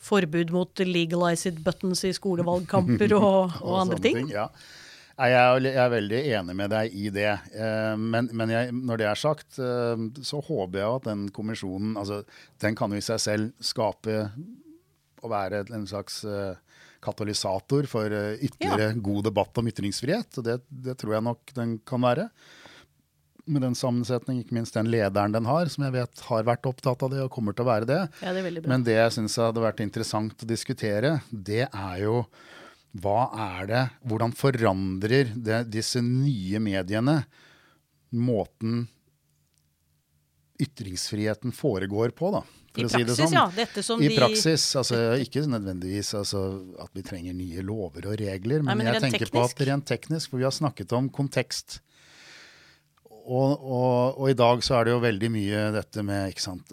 [0.00, 4.22] forbud mot legalized buttons i skolevalgkamper og, og, andre ting.
[4.22, 4.48] ting ja.
[5.20, 7.32] Jeg er, jeg er, veldig enig med deg i det.
[7.52, 11.98] Eh, men, men jeg, når det er sagt, eh, så håper jeg at den kommisjonen
[12.00, 12.22] altså,
[12.62, 14.22] Den kan jo i seg selv skape
[15.20, 16.22] og være en slags
[17.04, 19.02] katalysator for ytterligere ja.
[19.04, 20.38] god debatt om ytringsfrihet.
[20.40, 22.30] og det, det tror jeg nok den kan være
[23.50, 27.02] med den sammensetning, ikke minst den lederen den har, som jeg vet har vært opptatt
[27.04, 28.00] av det og kommer til å være det.
[28.22, 32.22] Ja, det er Men det jeg syns hadde vært interessant å diskutere, det er jo
[32.98, 37.20] hva er det Hvordan forandrer det, disse nye mediene
[38.10, 38.88] måten
[40.60, 42.40] ytringsfriheten foregår på, da?
[42.70, 43.36] I praksis, si sånn.
[43.38, 43.44] ja.
[43.54, 44.16] Dette som I de...
[44.18, 44.64] praksis.
[44.78, 46.42] Altså, ikke nødvendigvis altså,
[46.82, 49.36] at vi trenger nye lover og regler, men, Nei, men jeg tenker teknisk.
[49.38, 51.80] på at rent teknisk, for vi har snakket om kontekst
[53.30, 56.72] og, og, og, i dag så er det jo veldig mye dette med ikke sant,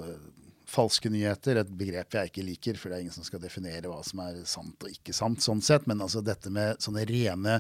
[0.78, 1.54] falske nyheter.
[1.62, 4.34] Et begrep jeg ikke liker, for det er ingen som skal definere hva som er
[4.50, 5.40] sant og ikke sant.
[5.44, 7.54] sånn sett, Men altså dette med sånne rene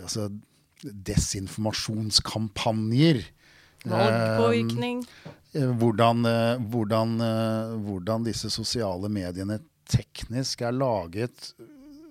[0.00, 0.22] altså,
[0.84, 3.18] desinformasjonskampanjer.
[3.84, 4.98] Valgpåvirkning.
[5.52, 11.52] Eh, hvordan, eh, hvordan, eh, hvordan disse sosiale mediene teknisk er laget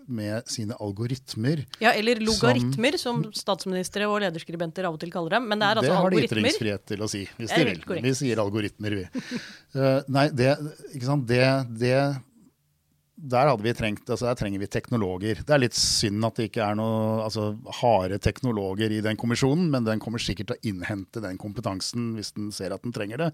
[0.08, 1.64] med sine algoritmer.
[1.84, 5.48] Ja, eller logaritmer, som, som statsministre og lederskribenter av og til kaller dem.
[5.52, 6.20] Men det er altså algoritmer.
[6.20, 8.04] Det har de ytringsfrihet til å si, hvis de vil.
[8.04, 9.08] Vi sier algoritmer, vi.
[9.80, 10.54] uh, nei, det,
[10.94, 11.44] ikke sant, det,
[11.80, 11.98] det
[13.24, 15.40] der hadde vi trengt, altså der trenger vi teknologer.
[15.46, 19.70] Det er litt synd at det ikke er noen altså, harde teknologer i den kommisjonen,
[19.72, 23.28] men den kommer sikkert til å innhente den kompetansen hvis den ser at den trenger
[23.28, 23.30] det.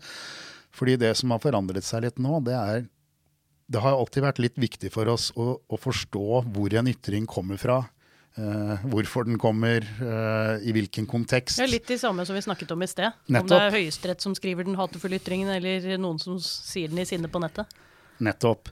[0.76, 2.86] Fordi det som har forandret seg litt nå, det er
[3.70, 7.60] det har alltid vært litt viktig for oss å, å forstå hvor en ytring kommer
[7.62, 7.84] fra.
[8.40, 11.60] Uh, hvorfor den kommer, uh, i hvilken kontekst.
[11.60, 13.18] Ja, litt det samme som vi snakket om i sted.
[13.28, 13.44] Nettopp.
[13.44, 17.08] Om det er Høyesterett som skriver den hatefulle ytringen, eller noen som sier den i
[17.10, 17.74] sinne på nettet.
[18.24, 18.72] Nettopp.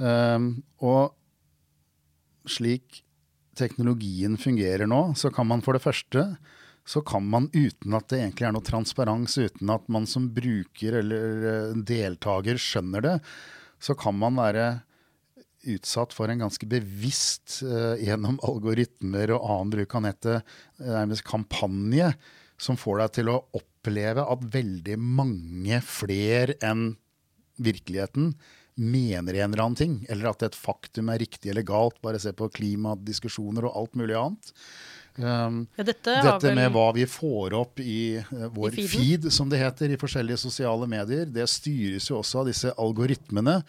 [0.00, 0.50] Um,
[0.84, 1.14] og
[2.50, 3.02] slik
[3.56, 6.28] teknologien fungerer nå, så kan man for det første
[6.86, 11.00] så kan man uten at det egentlig er noe transparens, uten at man som bruker
[11.00, 13.14] eller deltaker skjønner det,
[13.86, 14.66] så kan man være
[15.66, 22.12] utsatt for en ganske bevisst, uh, gjennom algoritmer og annen bruk av nettet, nærmest kampanje
[22.60, 26.94] som får deg til å oppleve at veldig mange flere enn
[27.62, 28.32] virkeligheten
[28.76, 31.96] mener en eller annen ting, eller at et faktum er riktig eller galt.
[32.04, 34.52] Bare se på klimadiskusjoner og alt mulig annet.
[35.16, 39.48] Um, ja, dette, dette med hva vi får opp i uh, vår I feed, som
[39.52, 43.62] det heter, i forskjellige sosiale medier, det styres jo også av disse algoritmene.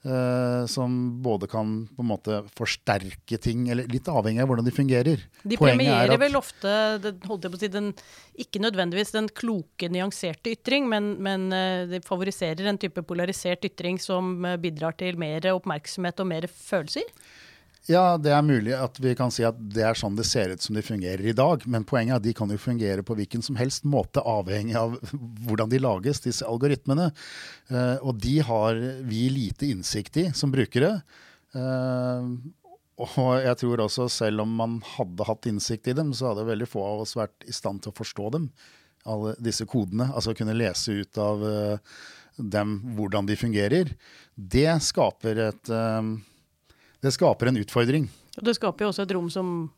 [0.00, 4.72] Uh, som både kan på en måte forsterke ting, eller litt avhengig av hvordan de
[4.72, 5.26] fungerer.
[5.44, 6.72] De premierer vel ofte
[7.04, 7.90] det, holdt jeg på å si, den,
[8.40, 14.00] ikke nødvendigvis den kloke, nyanserte ytring, men, men uh, de favoriserer en type polarisert ytring
[14.00, 17.04] som bidrar til mer oppmerksomhet og mer følelser?
[17.88, 20.62] Ja, det er mulig at vi kan si at det er sånn det ser ut
[20.62, 21.64] som de fungerer i dag.
[21.70, 24.98] Men poenget er at de kan jo fungere på hvilken som helst måte, avhengig av
[25.46, 27.08] hvordan de lages, disse algoritmene.
[27.72, 30.98] Uh, og de har vi lite innsikt i som brukere.
[31.56, 32.36] Uh,
[33.00, 36.68] og jeg tror også, selv om man hadde hatt innsikt i dem, så hadde veldig
[36.68, 38.50] få av oss vært i stand til å forstå dem.
[39.08, 40.10] Alle disse kodene.
[40.12, 42.00] Altså kunne lese ut av uh,
[42.36, 43.94] dem hvordan de fungerer.
[44.36, 45.78] Det skaper et
[47.00, 48.08] det skaper en utfordring.
[48.38, 49.70] Og det skaper jo også et rom som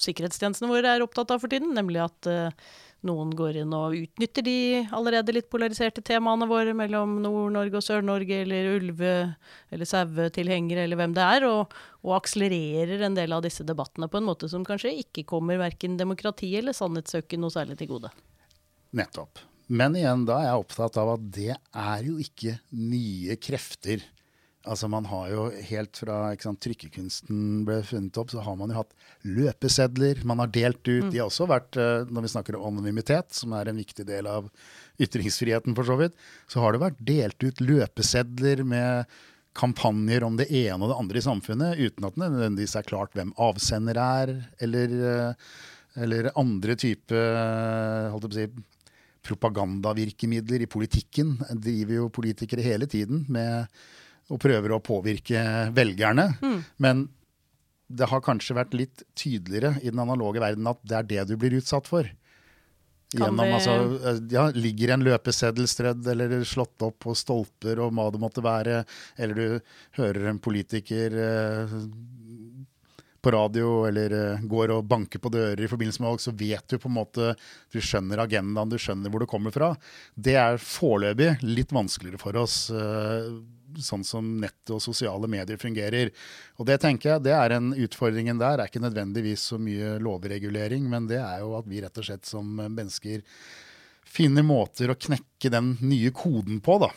[0.00, 2.70] sikkerhetstjenestene våre er opptatt av for tiden, nemlig at uh,
[3.06, 4.56] noen går inn og utnytter de
[4.96, 9.34] allerede litt polariserte temaene våre mellom Nord-Norge og Sør-Norge, eller ulve-
[9.72, 14.20] eller sauetilhengere, eller hvem det er, og, og, akselererer en del av disse debattene på
[14.20, 18.12] en måte som kanskje ikke kommer verken demokrati eller sannhetssøken noe særlig til gode.
[18.96, 19.44] Nettopp.
[19.70, 24.02] Men igjen, da er jeg opptatt av at det er jo ikke nye krefter
[24.68, 28.80] Altså man har jo Helt fra sant, trykkekunsten ble funnet opp, så har man jo
[28.82, 28.92] hatt
[29.24, 30.20] løpesedler.
[30.28, 31.06] Man har delt ut.
[31.06, 31.10] Mm.
[31.14, 34.28] De har også vært, eh, når vi snakker om anonymitet, som er en viktig del
[34.28, 34.50] av
[35.00, 36.16] ytringsfriheten, for så vidt,
[36.50, 39.20] så har det vært delt ut løpesedler med
[39.56, 43.16] kampanjer om det ene og det andre i samfunnet, uten at det nødvendigvis er klart
[43.16, 47.16] hvem avsender er, eller, eh, eller andre type
[48.12, 48.66] holdt jeg på å si,
[49.26, 51.34] propagandavirkemidler i politikken.
[51.52, 53.66] Driver jo politikere hele tiden med
[54.30, 55.42] og prøver å påvirke
[55.76, 56.30] velgerne.
[56.40, 56.60] Mm.
[56.82, 57.08] Men
[57.90, 61.36] det har kanskje vært litt tydeligere i den analoge verden at det er det du
[61.40, 62.06] blir utsatt for.
[63.10, 63.52] Gjennom, vi...
[63.56, 63.72] altså,
[64.06, 68.44] eh, ja, ligger en løpeseddel strødd eller slått opp på stolper og hva det måtte
[68.44, 68.84] være,
[69.18, 71.74] eller du hører en politiker eh,
[73.20, 76.70] på radio eller eh, går og banker på dører i forbindelse med valg, så vet
[76.70, 77.34] du på en måte
[77.72, 79.74] Du skjønner agendaen, du skjønner hvor det kommer fra.
[80.14, 82.68] Det er foreløpig litt vanskeligere for oss.
[82.70, 83.42] Uh,
[83.78, 86.10] sånn som nettet og sosiale medier fungerer.
[86.58, 88.58] Og det tenker jeg, det er en utfordringen der.
[88.58, 92.28] er ikke nødvendigvis så mye lovregulering, men det er jo at vi rett og slett
[92.28, 93.22] som mennesker
[94.10, 96.90] finner måter å knekke den nye koden på, da.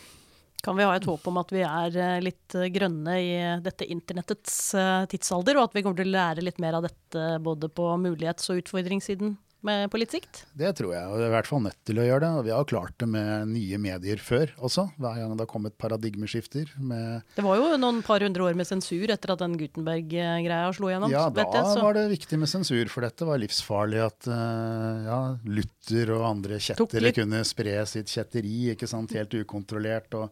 [0.64, 3.32] Kan vi ha et håp om at vi er eh, litt grønne i
[3.62, 7.26] dette internettets eh, tidsalder, og at vi kommer til å lære litt mer av dette
[7.44, 9.36] både på mulighets- og utfordringssiden
[9.68, 10.44] med, på litt sikt?
[10.58, 12.32] Det tror jeg, og vi er i hvert fall nødt til å gjøre det.
[12.40, 15.78] Og vi har klart det med nye medier før også, hver gang det har kommet
[15.82, 16.74] paradigmeskifter.
[16.78, 21.14] det var jo noen par hundre år med sensur etter at den Gutenberg-greia slo gjennom.
[21.14, 25.22] Ja, da jeg, var det viktig med sensur, for dette var livsfarlig at uh, ja,
[25.48, 30.14] Luther og andre kjettere kunne spre sitt kjetteri ikke sant, helt ukontrollert.
[30.20, 30.30] og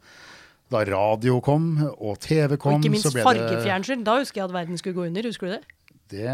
[0.72, 1.66] da radio kom
[1.98, 4.06] og TV kom, Og ikke minst fargefjernsyn.
[4.08, 5.28] Da husker jeg at verden skulle gå under.
[5.28, 5.64] Husker du det?
[6.12, 6.32] Det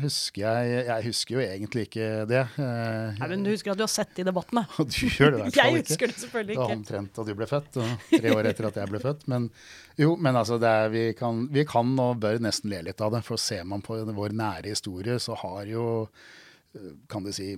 [0.00, 2.42] husker jeg Jeg husker jo egentlig ikke det.
[2.58, 4.64] Nei, Men du husker at du har sett det i debattene?
[4.78, 5.66] Du gjør det i hvert fall ikke.
[5.68, 6.62] Jeg husker det selvfølgelig ikke.
[6.62, 9.24] Det var omtrent da du ble født, og tre år etter at jeg ble født.
[9.32, 9.48] Men
[10.00, 13.24] jo, men altså, er, vi, kan, vi, kan, og bør nesten le litt av det.
[13.26, 15.88] For ser man på vår nære historie, så har jo,
[17.10, 17.52] kan du si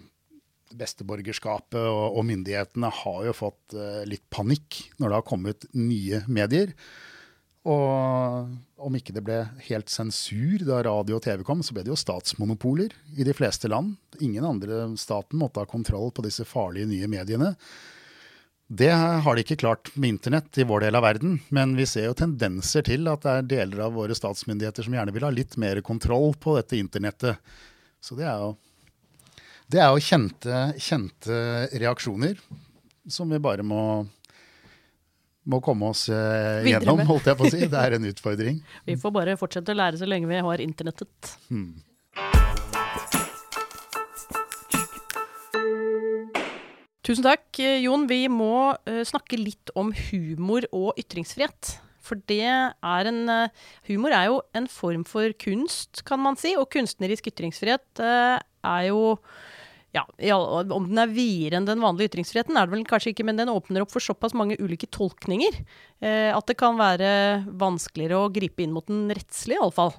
[0.71, 6.21] Besteborgerskapet og, og myndighetene har jo fått uh, litt panikk når det har kommet nye
[6.31, 6.75] medier.
[7.69, 8.49] Og
[8.81, 11.99] om ikke det ble helt sensur da radio og TV kom, så ble det jo
[12.01, 13.99] statsmonopoler i de fleste land.
[14.25, 17.53] Ingen andre staten måtte ha kontroll på disse farlige nye mediene.
[18.71, 22.07] Det har de ikke klart med internett i vår del av verden, men vi ser
[22.07, 25.57] jo tendenser til at det er deler av våre statsmyndigheter som gjerne vil ha litt
[25.61, 27.43] mer kontroll på dette internettet.
[28.01, 28.55] Så det er jo,
[29.75, 31.41] det er jo kjente, kjente
[31.83, 32.39] reaksjoner
[33.11, 33.83] som vi bare må
[35.49, 37.61] må komme oss eh, gjennom, holdt jeg på å si.
[37.71, 38.59] Det er en utfordring.
[38.89, 41.37] vi får bare fortsette å lære så lenge vi har internettet.
[41.49, 41.81] Hmm.
[47.07, 47.47] Tusen takk,
[47.81, 48.05] Jon.
[48.11, 51.79] Vi må uh, snakke litt om humor og ytringsfrihet.
[52.05, 56.53] For det er en uh, Humor er jo en form for kunst, kan man si.
[56.61, 59.17] Og kunstnerisk ytringsfrihet er jo
[59.91, 60.05] Ja,
[60.39, 63.51] Om den er videre enn den vanlige ytringsfriheten, er det vel kanskje ikke, men den
[63.51, 68.63] åpner opp for såpass mange ulike tolkninger eh, at det kan være vanskeligere å gripe
[68.63, 69.97] inn mot den rettslige, iallfall.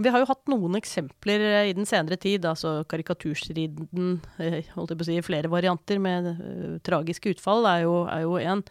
[0.00, 4.94] Vi har jo hatt noen eksempler eh, i den senere tid, altså karikaturstriden, eh, holdt
[4.94, 8.62] jeg på å si, flere varianter med uh, tragiske utfall, er jo, er jo, en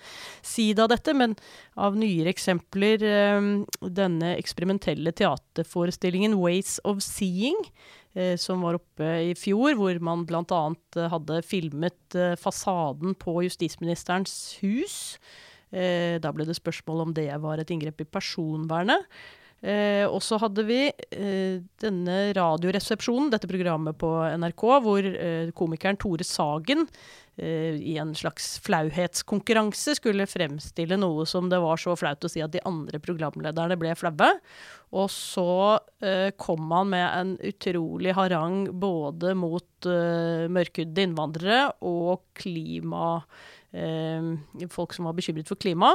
[0.42, 1.14] side av dette.
[1.14, 1.36] Men
[1.78, 3.06] av nyere eksempler,
[3.38, 3.52] um,
[3.86, 7.70] denne eksperimentelle teaterforestillingen 'Ways of Seeing',
[8.18, 10.64] uh, som var oppe i fjor, hvor man bl.a.
[10.98, 14.98] Uh, hadde filmet uh, fasaden på justisministerens hus.
[15.72, 19.06] Da ble det spørsmål om det var et inngrep i personvernet.
[19.62, 24.10] Eh, og så hadde vi eh, denne Radioresepsjonen, dette programmet på
[24.41, 26.88] NRK, hvor eh, komikeren Tore Sagen
[27.38, 32.41] eh, i en slags flauhetskonkurranse skulle fremstille noe som det var så flaut å si
[32.41, 34.32] at de andre programlederne ble flaue.
[34.97, 42.26] Og så eh, kom han med en utrolig harang både mot uh, mørkhudede innvandrere og
[42.36, 45.94] klima eh, folk som var bekymret for klima,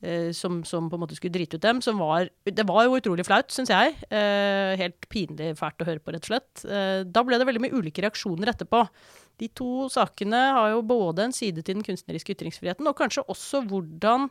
[0.00, 1.82] eh, som, som, på en måte skulle drite ut dem.
[1.84, 3.96] Som var, det var jo utrolig flaut, syns jeg.
[4.08, 6.64] Eh, helt pinlig fælt å høre på, rett og slett.
[6.64, 8.84] Eh, da ble det veldig mye ulike reaksjoner etterpå.
[9.38, 13.62] De to sakene har jo både en side til den kunstneriske ytringsfriheten, og kanskje også
[13.68, 14.26] hvordan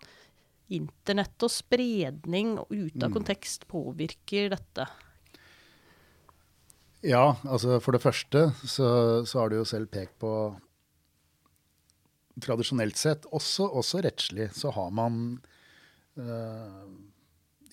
[0.73, 3.15] internett og spredning ute av mm.
[3.15, 4.87] kontekst påvirker dette.
[7.05, 8.87] Ja, altså for det første så,
[9.23, 10.31] så har du jo selv pekt på
[12.43, 15.37] tradisjonelt sett, også, også rettslig, så har man
[16.19, 16.85] uh,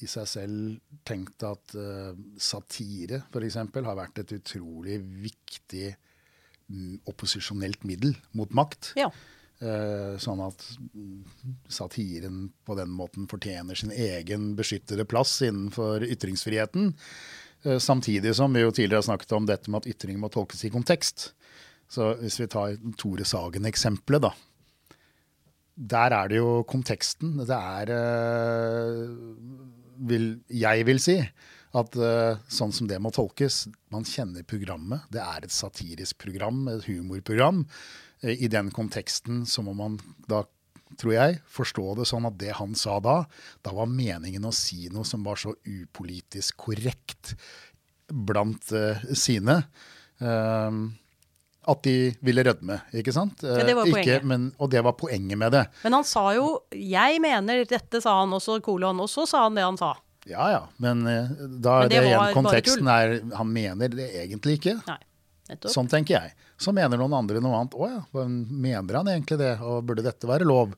[0.03, 3.61] i seg selv tenkt at uh, satire f.eks.
[3.61, 5.95] har vært et utrolig viktig
[6.69, 8.95] um, opposisjonelt middel mot makt.
[9.01, 9.11] Ja.
[9.63, 10.65] Uh, sånn at
[11.71, 16.91] satiren på den måten fortjener sin egen beskyttede plass innenfor ytringsfriheten.
[17.65, 20.67] Uh, samtidig som vi jo tidligere har snakket om dette med at ytring må tolkes
[20.67, 21.31] i kontekst.
[21.91, 24.33] Så hvis vi tar Tore Sagen-eksempelet, da,
[25.75, 27.35] der er det jo konteksten.
[27.43, 29.11] Det er uh,
[30.07, 31.19] vil, Jeg vil si
[31.75, 35.07] at uh, sånn som det må tolkes Man kjenner programmet.
[35.11, 37.65] Det er et satirisk program, et humorprogram.
[38.23, 39.99] Uh, I den konteksten så må man
[40.31, 40.45] da,
[41.01, 43.25] tror jeg, forstå det sånn at det han sa da,
[43.67, 47.35] da var meningen å si noe som var så upolitisk korrekt
[48.07, 48.71] blant
[49.19, 49.65] sine.
[50.23, 50.95] Uh,
[51.67, 53.43] at de ville rødme, ikke sant?
[53.45, 54.25] Ja, det var poenget.
[54.29, 55.65] Men, og det var poenget med det.
[55.85, 59.55] Men han sa jo 'jeg mener dette', sa han også, kolon, og så sa han
[59.55, 59.95] det han sa.
[60.27, 61.29] Ja ja, men eh,
[61.61, 64.79] da men det, det igjen konteksten er Han mener det egentlig ikke.
[64.89, 66.33] Nei, sånn tenker jeg.
[66.57, 67.75] Så mener noen andre noe annet.
[67.77, 70.73] Å ja, mener han egentlig det, og burde dette være lov?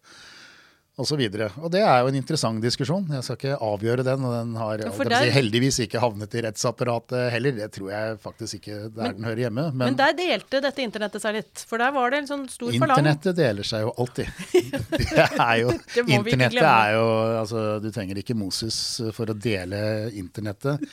[0.97, 1.21] Osv.
[1.21, 3.05] Og, så og det er jo en interessant diskusjon.
[3.13, 4.25] Jeg skal ikke avgjøre den.
[4.25, 7.57] Og den har ja, der, heldigvis ikke havnet i rettsapparatet heller.
[7.59, 9.67] Det tror jeg faktisk ikke der men, den hører hjemme.
[9.73, 11.65] Men, men, der delte dette internettet seg litt.
[11.69, 13.03] For der var det en sånn stor forlang.
[13.03, 14.43] Internettet deler seg jo alltid.
[15.17, 17.07] det er jo, det internettet er jo
[17.43, 18.81] altså, Du trenger ikke Moses
[19.17, 19.81] for å dele
[20.17, 20.85] internettet,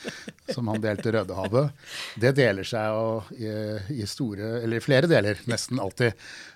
[0.52, 1.86] som han delte Rødehavet.
[2.20, 3.54] Det deler seg jo i,
[4.02, 6.12] i store, eller flere deler, nesten alltid.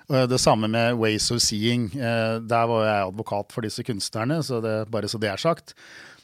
[0.09, 1.91] Det samme med Ways of Seeing.
[1.93, 5.75] Eh, der var jeg advokat for disse kunstnerne, så det, bare så det er sagt.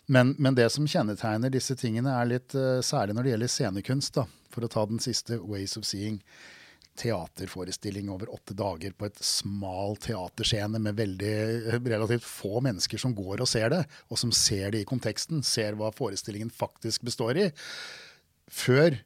[0.07, 4.17] Men, men, det som kjennetegner disse tingene, er litt uh, særlig når det gjelder scenekunst.
[4.17, 6.19] da, For å ta den siste, Ways of Seeing.
[7.01, 11.33] Teaterforestilling over åtte dager på et smal teaterscene med veldig,
[11.73, 15.43] eh, relativt få mennesker som går og ser det, og som ser det i konteksten,
[15.43, 17.49] ser hva forestillingen faktisk består i.
[18.47, 19.01] Før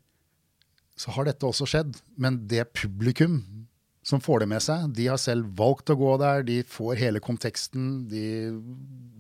[0.98, 3.40] så har dette også skjedd, men det publikum
[4.08, 4.86] som får det med seg.
[4.96, 8.06] De har selv valgt å gå der, de får hele konteksten.
[8.08, 8.22] De,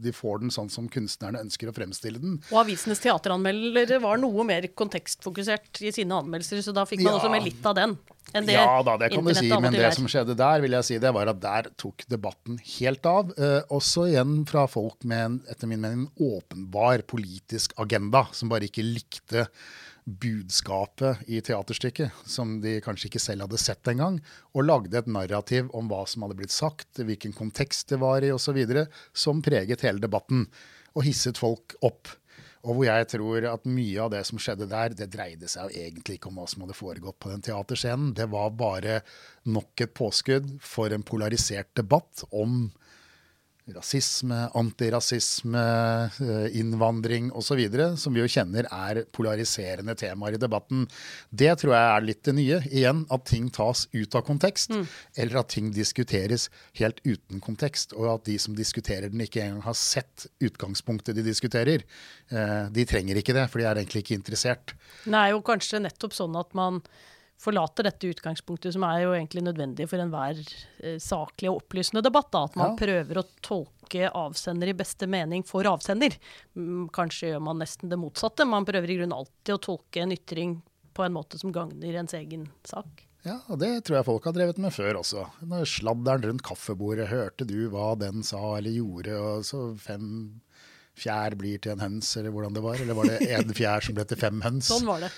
[0.00, 2.38] de, får den sånn som kunstnerne ønsker å fremstille den.
[2.48, 7.18] Og avisenes teateranmeldere var noe mer kontekstfokusert i sine anmeldelser, så da fikk man ja.
[7.18, 7.98] også med litt av den.
[8.48, 11.12] ja da, det kan du si, men det som skjedde der, vil jeg si, det
[11.16, 13.34] var at der tok debatten helt av.
[13.36, 18.70] Eh, også igjen fra folk med en, etter min mening, åpenbar politisk agenda, som bare
[18.70, 19.44] ikke likte
[20.08, 24.16] budskapet i teaterstykket, som de kanskje ikke selv hadde sett engang,
[24.56, 28.32] og lagde et narrativ om hva som hadde blitt sagt, hvilken kontekst det var i
[28.32, 28.58] osv.,
[29.12, 30.46] som preget hele debatten
[30.96, 32.08] og hisset folk opp.
[32.66, 35.84] Og hvor jeg tror at mye av det som skjedde der, det dreide seg jo
[35.84, 38.14] egentlig ikke om hva som hadde foregått på den teaterscenen.
[38.18, 39.00] Det var bare
[39.48, 42.66] nok et påskudd for en polarisert debatt om
[43.74, 45.64] rasisme, antirasisme,
[46.20, 47.60] eh, innvandring osv.,
[47.96, 50.86] som vi jo kjenner er polariserende temaer i debatten.
[51.30, 52.60] Det tror jeg er litt det nye.
[52.70, 54.86] Igjen at ting tas ut av kontekst, mm.
[55.24, 56.48] eller at ting diskuteres
[56.80, 57.92] helt uten kontekst.
[57.96, 61.84] Og at de som diskuterer den, ikke engang har sett utgangspunktet de diskuterer.
[62.30, 64.74] Eh, de trenger ikke det, for de er egentlig ikke interessert.
[65.06, 66.82] Er jo kanskje nettopp sånn at man
[67.38, 70.40] forlater dette utgangspunktet, som er jo egentlig nødvendig for enhver
[70.82, 72.30] eh, saklig og opplysende debatt.
[72.34, 72.78] Da, at man Ja.
[72.80, 76.16] prøver å tolke avsender i beste mening for avsender.
[76.58, 78.44] Mm, Kanskje gjør man nesten det motsatte.
[78.48, 80.58] Man prøver i grunnen alltid å tolke en ytring
[80.94, 83.04] på en måte som gagner ens egen sak.
[83.26, 85.24] Ja, og det tror jeg folk har drevet med før også.
[85.46, 90.40] Når sladderen rundt kaffebordet, hørte du hva den sa eller gjorde, og så fem
[90.98, 92.78] fjær blir til en høns, eller hvordan det var?
[92.82, 94.70] Eller var det en fjær som ble til fem høns?
[94.70, 95.10] Sånn var det.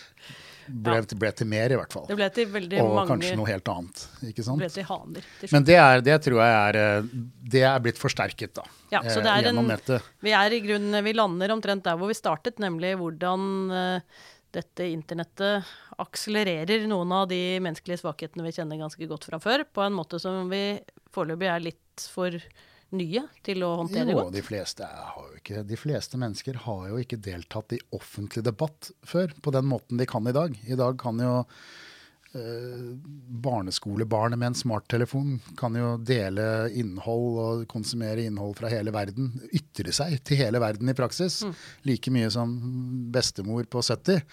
[0.70, 2.06] Ble, ble til mer, i hvert fall.
[2.08, 4.60] Det ble til veldig Og mange kanskje noe helt annet, ikke sant?
[4.62, 5.28] Det ble til haner.
[5.40, 5.52] til.
[5.54, 7.08] Men det, er, det tror jeg er eh,
[7.56, 8.66] Det er blitt forsterket, da.
[8.94, 10.10] Ja, så eh, det er gjennom en- nettet.
[10.24, 14.86] Vi er i grunnen, vi lander omtrent der hvor vi startet, nemlig hvordan uh, dette
[14.90, 15.68] internettet
[16.00, 20.18] akselererer noen av de menneskelige svakhetene vi kjenner ganske godt fra før, på en måte
[20.22, 20.80] som vi
[21.14, 22.34] foreløpig er litt for
[22.96, 24.34] nye til å håndtere Jo, godt.
[24.34, 24.86] de fleste,
[25.38, 30.00] ikke, de fleste mennesker har jo ikke deltatt i offentlig debatt før på den måten
[30.00, 30.56] de kan i dag.
[30.66, 31.34] I dag kan jo
[32.34, 32.88] eh,
[33.46, 39.32] barneskolebarnet med en smarttelefon kan jo dele innhold og konsumere innhold fra hele verden.
[39.54, 41.42] Ytre seg til hele verden i praksis.
[41.86, 42.56] Like mye som
[43.14, 44.24] bestemor på 70.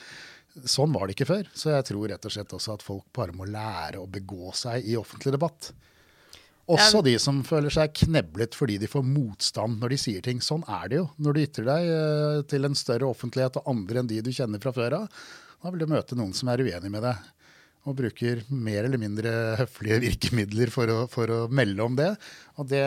[0.66, 1.50] Sånn var det ikke før.
[1.54, 4.86] Så jeg tror rett og slett også at folk bare må lære å begå seg
[4.90, 5.72] i offentlig debatt.
[6.68, 10.42] Også de som føler seg kneblet fordi de får motstand når de sier ting.
[10.44, 14.04] Sånn er det jo når du ytrer deg eh, til en større offentlighet og andre
[14.04, 15.08] enn de du kjenner fra før av.
[15.64, 17.24] Da vil du møte noen som er uenig med deg,
[17.88, 22.12] og bruker mer eller mindre høflige virkemidler for å, for å melde om det.
[22.60, 22.84] Og det,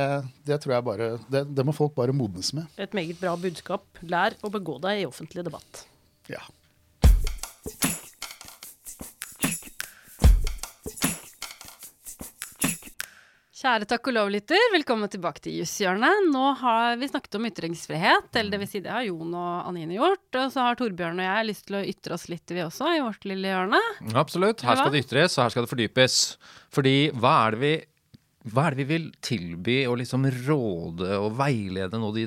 [0.47, 2.69] det tror jeg bare det, det må folk bare modnes med.
[2.77, 3.89] Et meget bra budskap.
[4.05, 5.87] Lær å begå deg i offentlig debatt.
[6.31, 6.45] Ja.
[13.61, 16.31] Kjære takk og lov-lytter, velkommen tilbake til Jusshjørnet.
[16.33, 19.99] Nå har vi snakket om ytringsfrihet, eller det vil si det har Jon og Anine
[19.99, 20.23] gjort.
[20.41, 23.03] Og så har Torbjørn og jeg lyst til å ytre oss litt, vi også, i
[23.05, 23.83] vårt lille hjørne.
[24.17, 24.65] Absolutt.
[24.65, 26.17] Her skal det ytres, og her skal det fordypes.
[26.73, 27.75] Fordi hva er det vi,
[28.49, 32.27] er det vi vil tilby og liksom råde og veilede nå de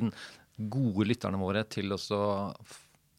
[0.77, 2.23] gode lytterne våre til å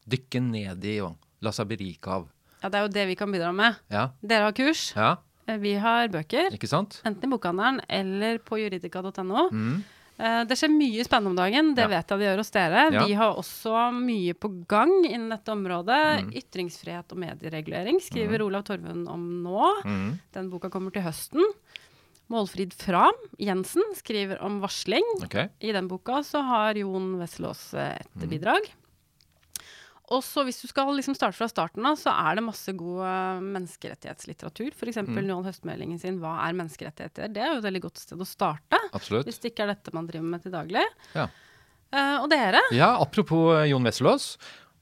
[0.07, 2.31] dykke ned i og la seg berike av?
[2.63, 3.83] Ja, det er jo det vi kan bidra med.
[3.91, 5.17] Ja, Dere har kurs, ja
[5.47, 6.51] vi har bøker.
[7.05, 9.49] Enten i bokhandelen eller på juridika.no.
[9.53, 9.83] Mm.
[10.17, 11.89] Eh, Det skjer mye spennende om dagen, det Ja.
[11.89, 12.93] vet jeg det gjør hos dere.
[12.93, 13.05] Ja.
[13.05, 16.25] Vi har også mye på gang innen dette området.
[16.25, 16.33] Mm.
[16.39, 19.83] Ytringsfrihet og medieregulering skriver Olav Torvund om nå.
[19.85, 20.21] Mm.
[20.33, 21.43] Den boka kommer til høsten.
[22.31, 25.05] Målfrid Fram Jensen skriver om varsling.
[25.25, 25.49] Okay.
[25.61, 28.31] I den boka så har Jon Wesselås eh, et Mm.
[28.31, 28.71] bidrag.
[30.15, 33.01] Og så hvis du skal liksom starte fra starten av, så er det masse god
[33.09, 34.71] eh, menneskerettighetslitteratur.
[34.73, 35.01] F.eks.
[35.03, 35.17] Mm.
[35.17, 35.33] mm.
[35.49, 38.81] Høstmeldingen sin 'Hva er menneskerettigheter?' Det er jo et veldig godt sted å starte.
[38.95, 39.27] Absolutt.
[39.29, 40.85] Hvis det ikke er dette man driver med til daglig.
[41.17, 41.29] Ja.
[41.95, 42.63] Uh, og dere?
[42.75, 44.35] Ja, apropos eh, Jon Wesselås.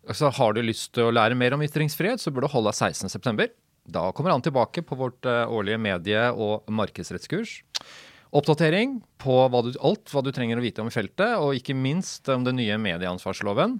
[0.08, 2.96] Altså, har du lyst til å lære mer om ytringsfrihet, så burde du holde deg
[2.96, 3.50] 16.9.
[3.92, 7.60] Da kommer han tilbake på vårt årlige medie- og markedsrettskurs.
[8.32, 12.30] Oppdatering på hva du, alt hva du trenger å vite om feltet, og ikke minst
[12.32, 13.76] om den nye medieansvarsloven.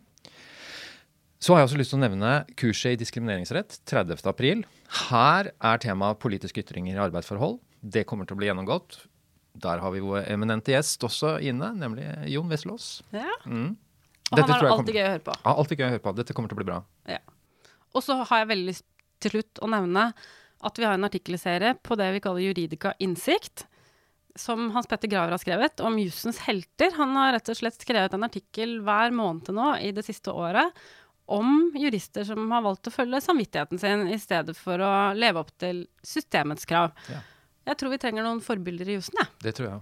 [1.43, 4.21] Så har jeg også lyst til å nevne kurset i diskrimineringsrett 30.
[4.31, 4.61] april.
[5.09, 7.57] Her er temaet politiske ytringer i arbeidsforhold.
[7.83, 9.01] Det kommer til å bli gjennomgått.
[9.65, 12.93] Der har vi vår eminente gjest også inne, nemlig Jon Wesselås.
[13.11, 13.35] Ja.
[13.43, 13.75] Mm.
[13.75, 15.37] Og Dette han har er alltid gøy å høre på.
[15.41, 16.15] Ja, alltid gøy å høre på.
[16.21, 16.79] Dette kommer til å bli bra.
[17.11, 17.19] Ja.
[17.91, 18.87] Og så har jeg veldig lyst
[19.23, 20.07] til slutt å nevne
[20.63, 23.67] at vi har en artikkelserie på det vi kaller Juridika innsikt,
[24.39, 26.95] som Hans Petter Graver har skrevet, om jussens helter.
[27.03, 30.71] Han har rett og slett skrevet en artikkel hver måned nå i det siste året
[31.33, 35.55] om jurister som har valgt å følge samvittigheten sin i stedet for å leve opp
[35.61, 36.93] til systemets krav.
[37.09, 37.23] Ja.
[37.73, 39.33] Jeg tror vi trenger noen forbilder i jussen, jeg.
[39.47, 39.81] Det tror jeg.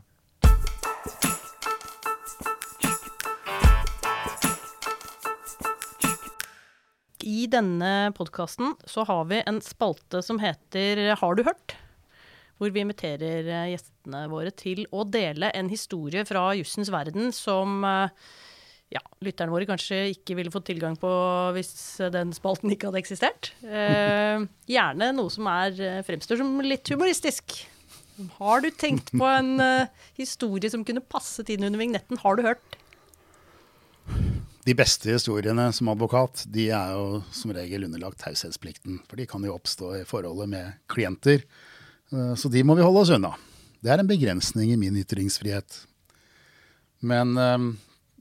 [7.31, 11.77] I denne podkasten så har vi en spalte som heter Har du hørt?
[12.61, 17.85] Hvor vi inviterer eh, gjestene våre til å dele en historie fra jussens verden som
[17.89, 18.13] eh,
[18.91, 21.11] ja, lytterne våre kanskje ikke ville fått tilgang på
[21.55, 21.73] hvis
[22.11, 23.53] den spalten ikke hadde eksistert.
[23.63, 27.55] Eh, gjerne noe som er, eh, fremstår som litt humoristisk.
[28.41, 29.89] Har du tenkt på en uh,
[30.19, 32.19] historie som kunne passet inn under vignetten?
[32.21, 32.77] Har du hørt?
[34.67, 38.99] De beste historiene som advokat, de er jo som regel underlagt taushetsplikten.
[39.09, 41.47] For de kan jo oppstå i forholdet med klienter.
[42.13, 43.33] Eh, Så de må vi holde oss unna.
[43.81, 45.87] Det er en begrensning i min ytringsfrihet.
[47.01, 47.33] Men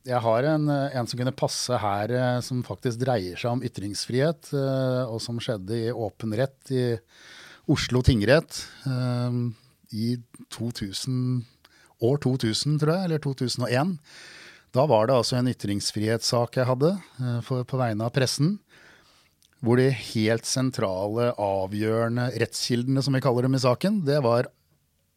[0.09, 3.63] jeg har en, eh, en som kunne passe her, eh, som faktisk dreier seg om
[3.63, 6.97] ytringsfrihet, eh, og som skjedde i åpen rett i
[7.69, 8.65] Oslo tingrett
[9.93, 10.17] i
[10.49, 11.45] 2000,
[12.01, 13.99] år 2000, tror jeg, eller 2001.
[14.73, 16.97] Da var det altså en ytringsfrihetssak jeg hadde
[17.45, 18.57] for, på vegne av pressen.
[19.61, 24.47] hvor de helt sentrale, avgjørende rettskildene, som vi kaller dem i saken, det var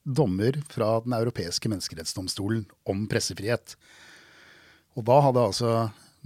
[0.04, 3.76] dommer fra Den europeiske menneskerettsdomstolen om pressefrihet.
[4.98, 5.72] Og da hadde altså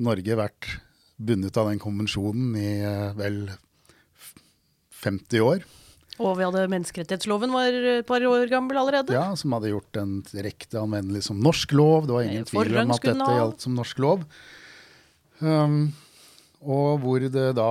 [0.03, 0.69] Norge vært
[1.17, 3.41] bundet av den konvensjonen i eh, vel
[5.05, 5.65] 50 år.
[6.17, 9.13] Og vi hadde menneskerettighetsloven var et par år gammel allerede.
[9.13, 12.09] Ja, Som hadde gjort den direkte anvendelig som norsk lov.
[12.09, 14.25] Det var ingen tvil om at dette gjaldt som norsk lov.
[15.45, 15.93] Um,
[16.65, 17.71] og hvor det da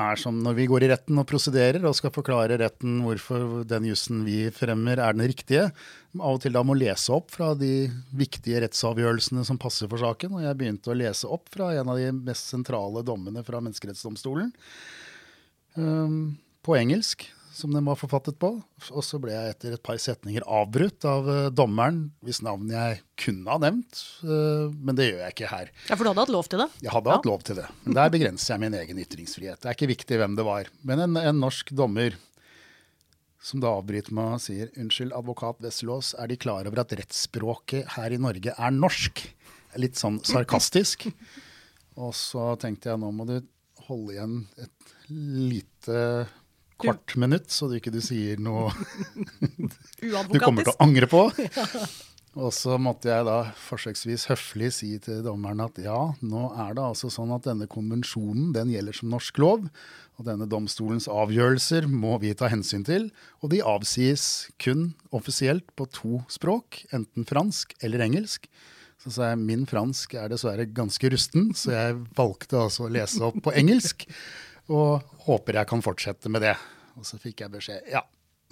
[0.00, 3.86] er som når vi går i retten og prosederer og skal forklare retten hvorfor den
[3.86, 5.68] jussen vi fremmer er den riktige,
[6.18, 10.34] av og til da må lese opp fra de viktige rettsavgjørelsene som passer for saken.
[10.38, 14.50] Og jeg begynte å lese opp fra en av de mest sentrale dommene fra Menneskerettsdomstolen.
[15.78, 18.50] Um, på engelsk, som den var forfattet på.
[18.90, 22.98] Og så ble jeg etter et par setninger avbrutt av uh, dommeren, hvis navn jeg
[23.20, 24.00] kunne ha nevnt.
[24.26, 25.70] Uh, men det gjør jeg ikke her.
[25.86, 26.68] Ja, For du hadde hatt lov til det?
[26.82, 27.18] Jeg hadde ja.
[27.20, 27.68] hatt lov til det.
[27.86, 29.62] Men der begrenser jeg min egen ytringsfrihet.
[29.62, 30.70] Det er ikke viktig hvem det var.
[30.82, 32.18] Men en, en norsk dommer
[33.44, 37.96] som da avbryter meg og sier unnskyld, advokat Wesselås, er De klar over at rettsspråket
[37.98, 39.20] her i Norge er norsk?
[39.78, 41.06] Litt sånn sarkastisk.
[42.00, 43.36] Og så tenkte jeg nå må du
[43.86, 45.98] holde igjen et lite
[46.80, 48.72] kvart minutt, så du ikke du sier noe
[50.00, 51.28] du kommer til å angre på.
[52.34, 53.36] Og så måtte jeg da
[53.68, 58.50] forsøksvis høflig si til dommeren at ja, nå er det altså sånn at denne konvensjonen
[58.56, 59.68] den gjelder som norsk lov,
[60.18, 63.08] og denne domstolens avgjørelser må vi ta hensyn til,
[63.38, 68.50] og de avsies kun offisielt på to språk, enten fransk eller engelsk.
[69.02, 73.22] Så sa jeg min fransk er dessverre ganske rusten, så jeg valgte altså å lese
[73.26, 74.06] opp på engelsk.
[74.72, 76.54] Og håper jeg kan fortsette med det.
[76.98, 78.04] Og så fikk jeg beskjed ja,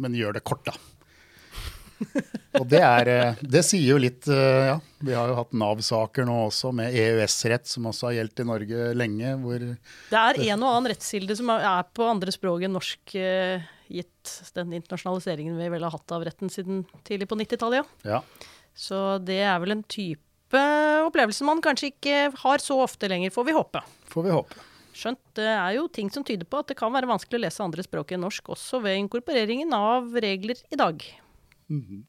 [0.02, 0.74] men gjør det kort, da.
[2.58, 6.26] og det, er, eh, det sier jo litt eh, Ja, vi har jo hatt Nav-saker
[6.26, 9.36] nå også, med EØS-rett, som også har gjeldt i Norge lenge.
[9.42, 13.68] Hvor det er en og annen rettskilde som er på andre språk enn norsk, eh,
[13.92, 18.18] gitt den internasjonaliseringen vi vel har hatt av retten siden tidlig på 90-tallet, ja.
[18.18, 18.50] ja.
[18.74, 20.60] Så det er vel en type
[21.06, 23.82] opplevelse man kanskje ikke har så ofte lenger, får vi håpe.
[24.12, 24.71] Får vi håpe.
[24.92, 27.64] Skjønt det er jo ting som tyder på at det kan være vanskelig å lese
[27.64, 31.00] andre språk enn norsk, også ved inkorporeringen av regler i dag.
[31.72, 32.04] Mm.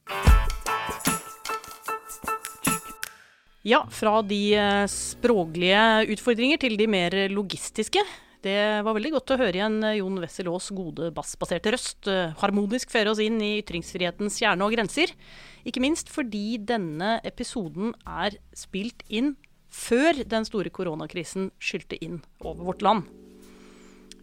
[3.63, 8.03] Ja, fra de eh, språklige utfordringer til de mer logistiske.
[8.43, 12.35] Det var veldig godt å høre igjen eh, Jon Wessel Aas gode bassbaserte røst eh,
[12.41, 15.15] harmonisk føre oss inn i ytringsfrihetens kjerne og grenser.
[15.63, 19.37] Ikke minst fordi denne episoden er spilt inn
[19.73, 23.09] før den store koronakrisen skylte inn over vårt land.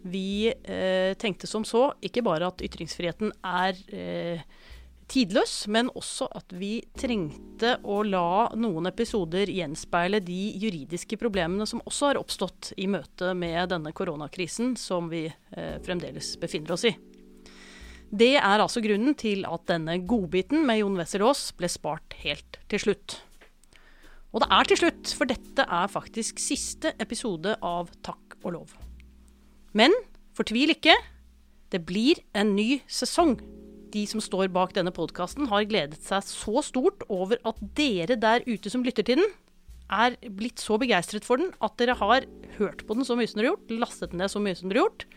[0.01, 4.41] Vi eh, tenkte som så ikke bare at ytringsfriheten er eh,
[5.11, 11.83] tidløs, men også at vi trengte å la noen episoder gjenspeile de juridiske problemene som
[11.85, 16.95] også har oppstått i møte med denne koronakrisen som vi eh, fremdeles befinner oss i.
[18.11, 22.59] Det er altså grunnen til at denne godbiten med Jon Wessel Aas ble spart helt
[22.71, 23.21] til slutt.
[24.31, 28.75] Og det er til slutt, for dette er faktisk siste episode av Takk og lov.
[29.75, 29.93] Men
[30.37, 30.95] fortvil ikke.
[31.71, 33.37] Det blir en ny sesong.
[33.91, 38.43] De som står bak denne podkasten, har gledet seg så stort over at dere der
[38.47, 39.33] ute som lytter til den,
[39.91, 42.23] er blitt så begeistret for den at dere har
[42.55, 44.71] hørt på den så mye som dere har gjort, lastet den ned så mye som
[44.71, 45.07] dere har gjort.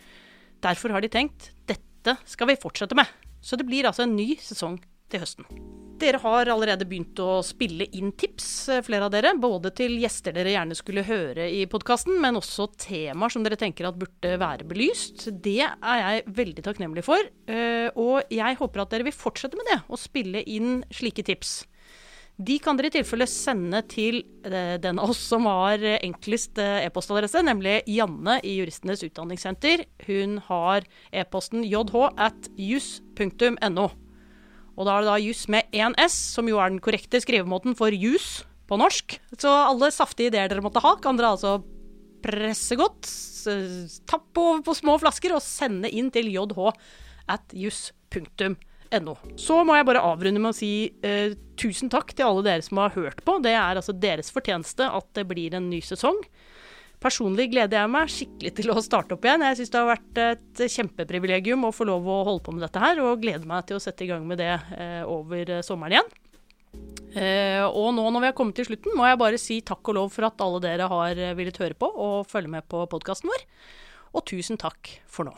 [0.66, 3.06] Derfor har de tenkt dette skal vi fortsette med.
[3.44, 4.80] Så det blir altså en ny sesong
[5.12, 5.46] til høsten.
[5.94, 9.30] Dere har allerede begynt å spille inn tips, eh, flere av dere.
[9.38, 13.86] Både til gjester dere gjerne skulle høre i podkasten, men også temaer som dere tenker
[13.86, 15.28] at burde være belyst.
[15.40, 17.22] Det er jeg veldig takknemlig for.
[17.46, 21.64] Eh, og jeg håper at dere vil fortsette med det, å spille inn slike tips.
[22.36, 27.38] De kan dere i tilfelle sende til eh, den av oss som har enklest e-postadresse,
[27.46, 29.86] nemlig Janne i Juristenes utdanningssenter.
[30.08, 30.82] Hun har
[31.12, 33.92] e-posten jh at juss.no.
[34.74, 37.76] Og da er det da juss med én S, som jo er den korrekte skrivemåten
[37.78, 39.18] for jus på norsk.
[39.38, 41.58] Så alle saftige ideer dere måtte ha, kan dere altså
[42.24, 43.08] presse godt,
[44.08, 46.70] tappe over på små flasker og sende inn til jh
[47.30, 49.14] at juss.no.
[49.40, 50.72] Så må jeg bare avrunde med å si
[51.04, 53.38] eh, tusen takk til alle dere som har hørt på.
[53.44, 56.20] Det er altså deres fortjeneste at det blir en ny sesong.
[57.04, 59.42] Personlig gleder jeg meg skikkelig til å starte opp igjen.
[59.44, 62.80] Jeg syns det har vært et kjempeprivilegium å få lov å holde på med dette
[62.80, 65.98] her, og gleder meg til å sette i gang med det eh, over eh, sommeren
[65.98, 66.12] igjen.
[67.14, 69.98] Eh, og nå når vi har kommet til slutten, må jeg bare si takk og
[70.00, 73.44] lov for at alle dere har villet høre på og følge med på podkasten vår.
[74.16, 75.36] Og tusen takk for nå.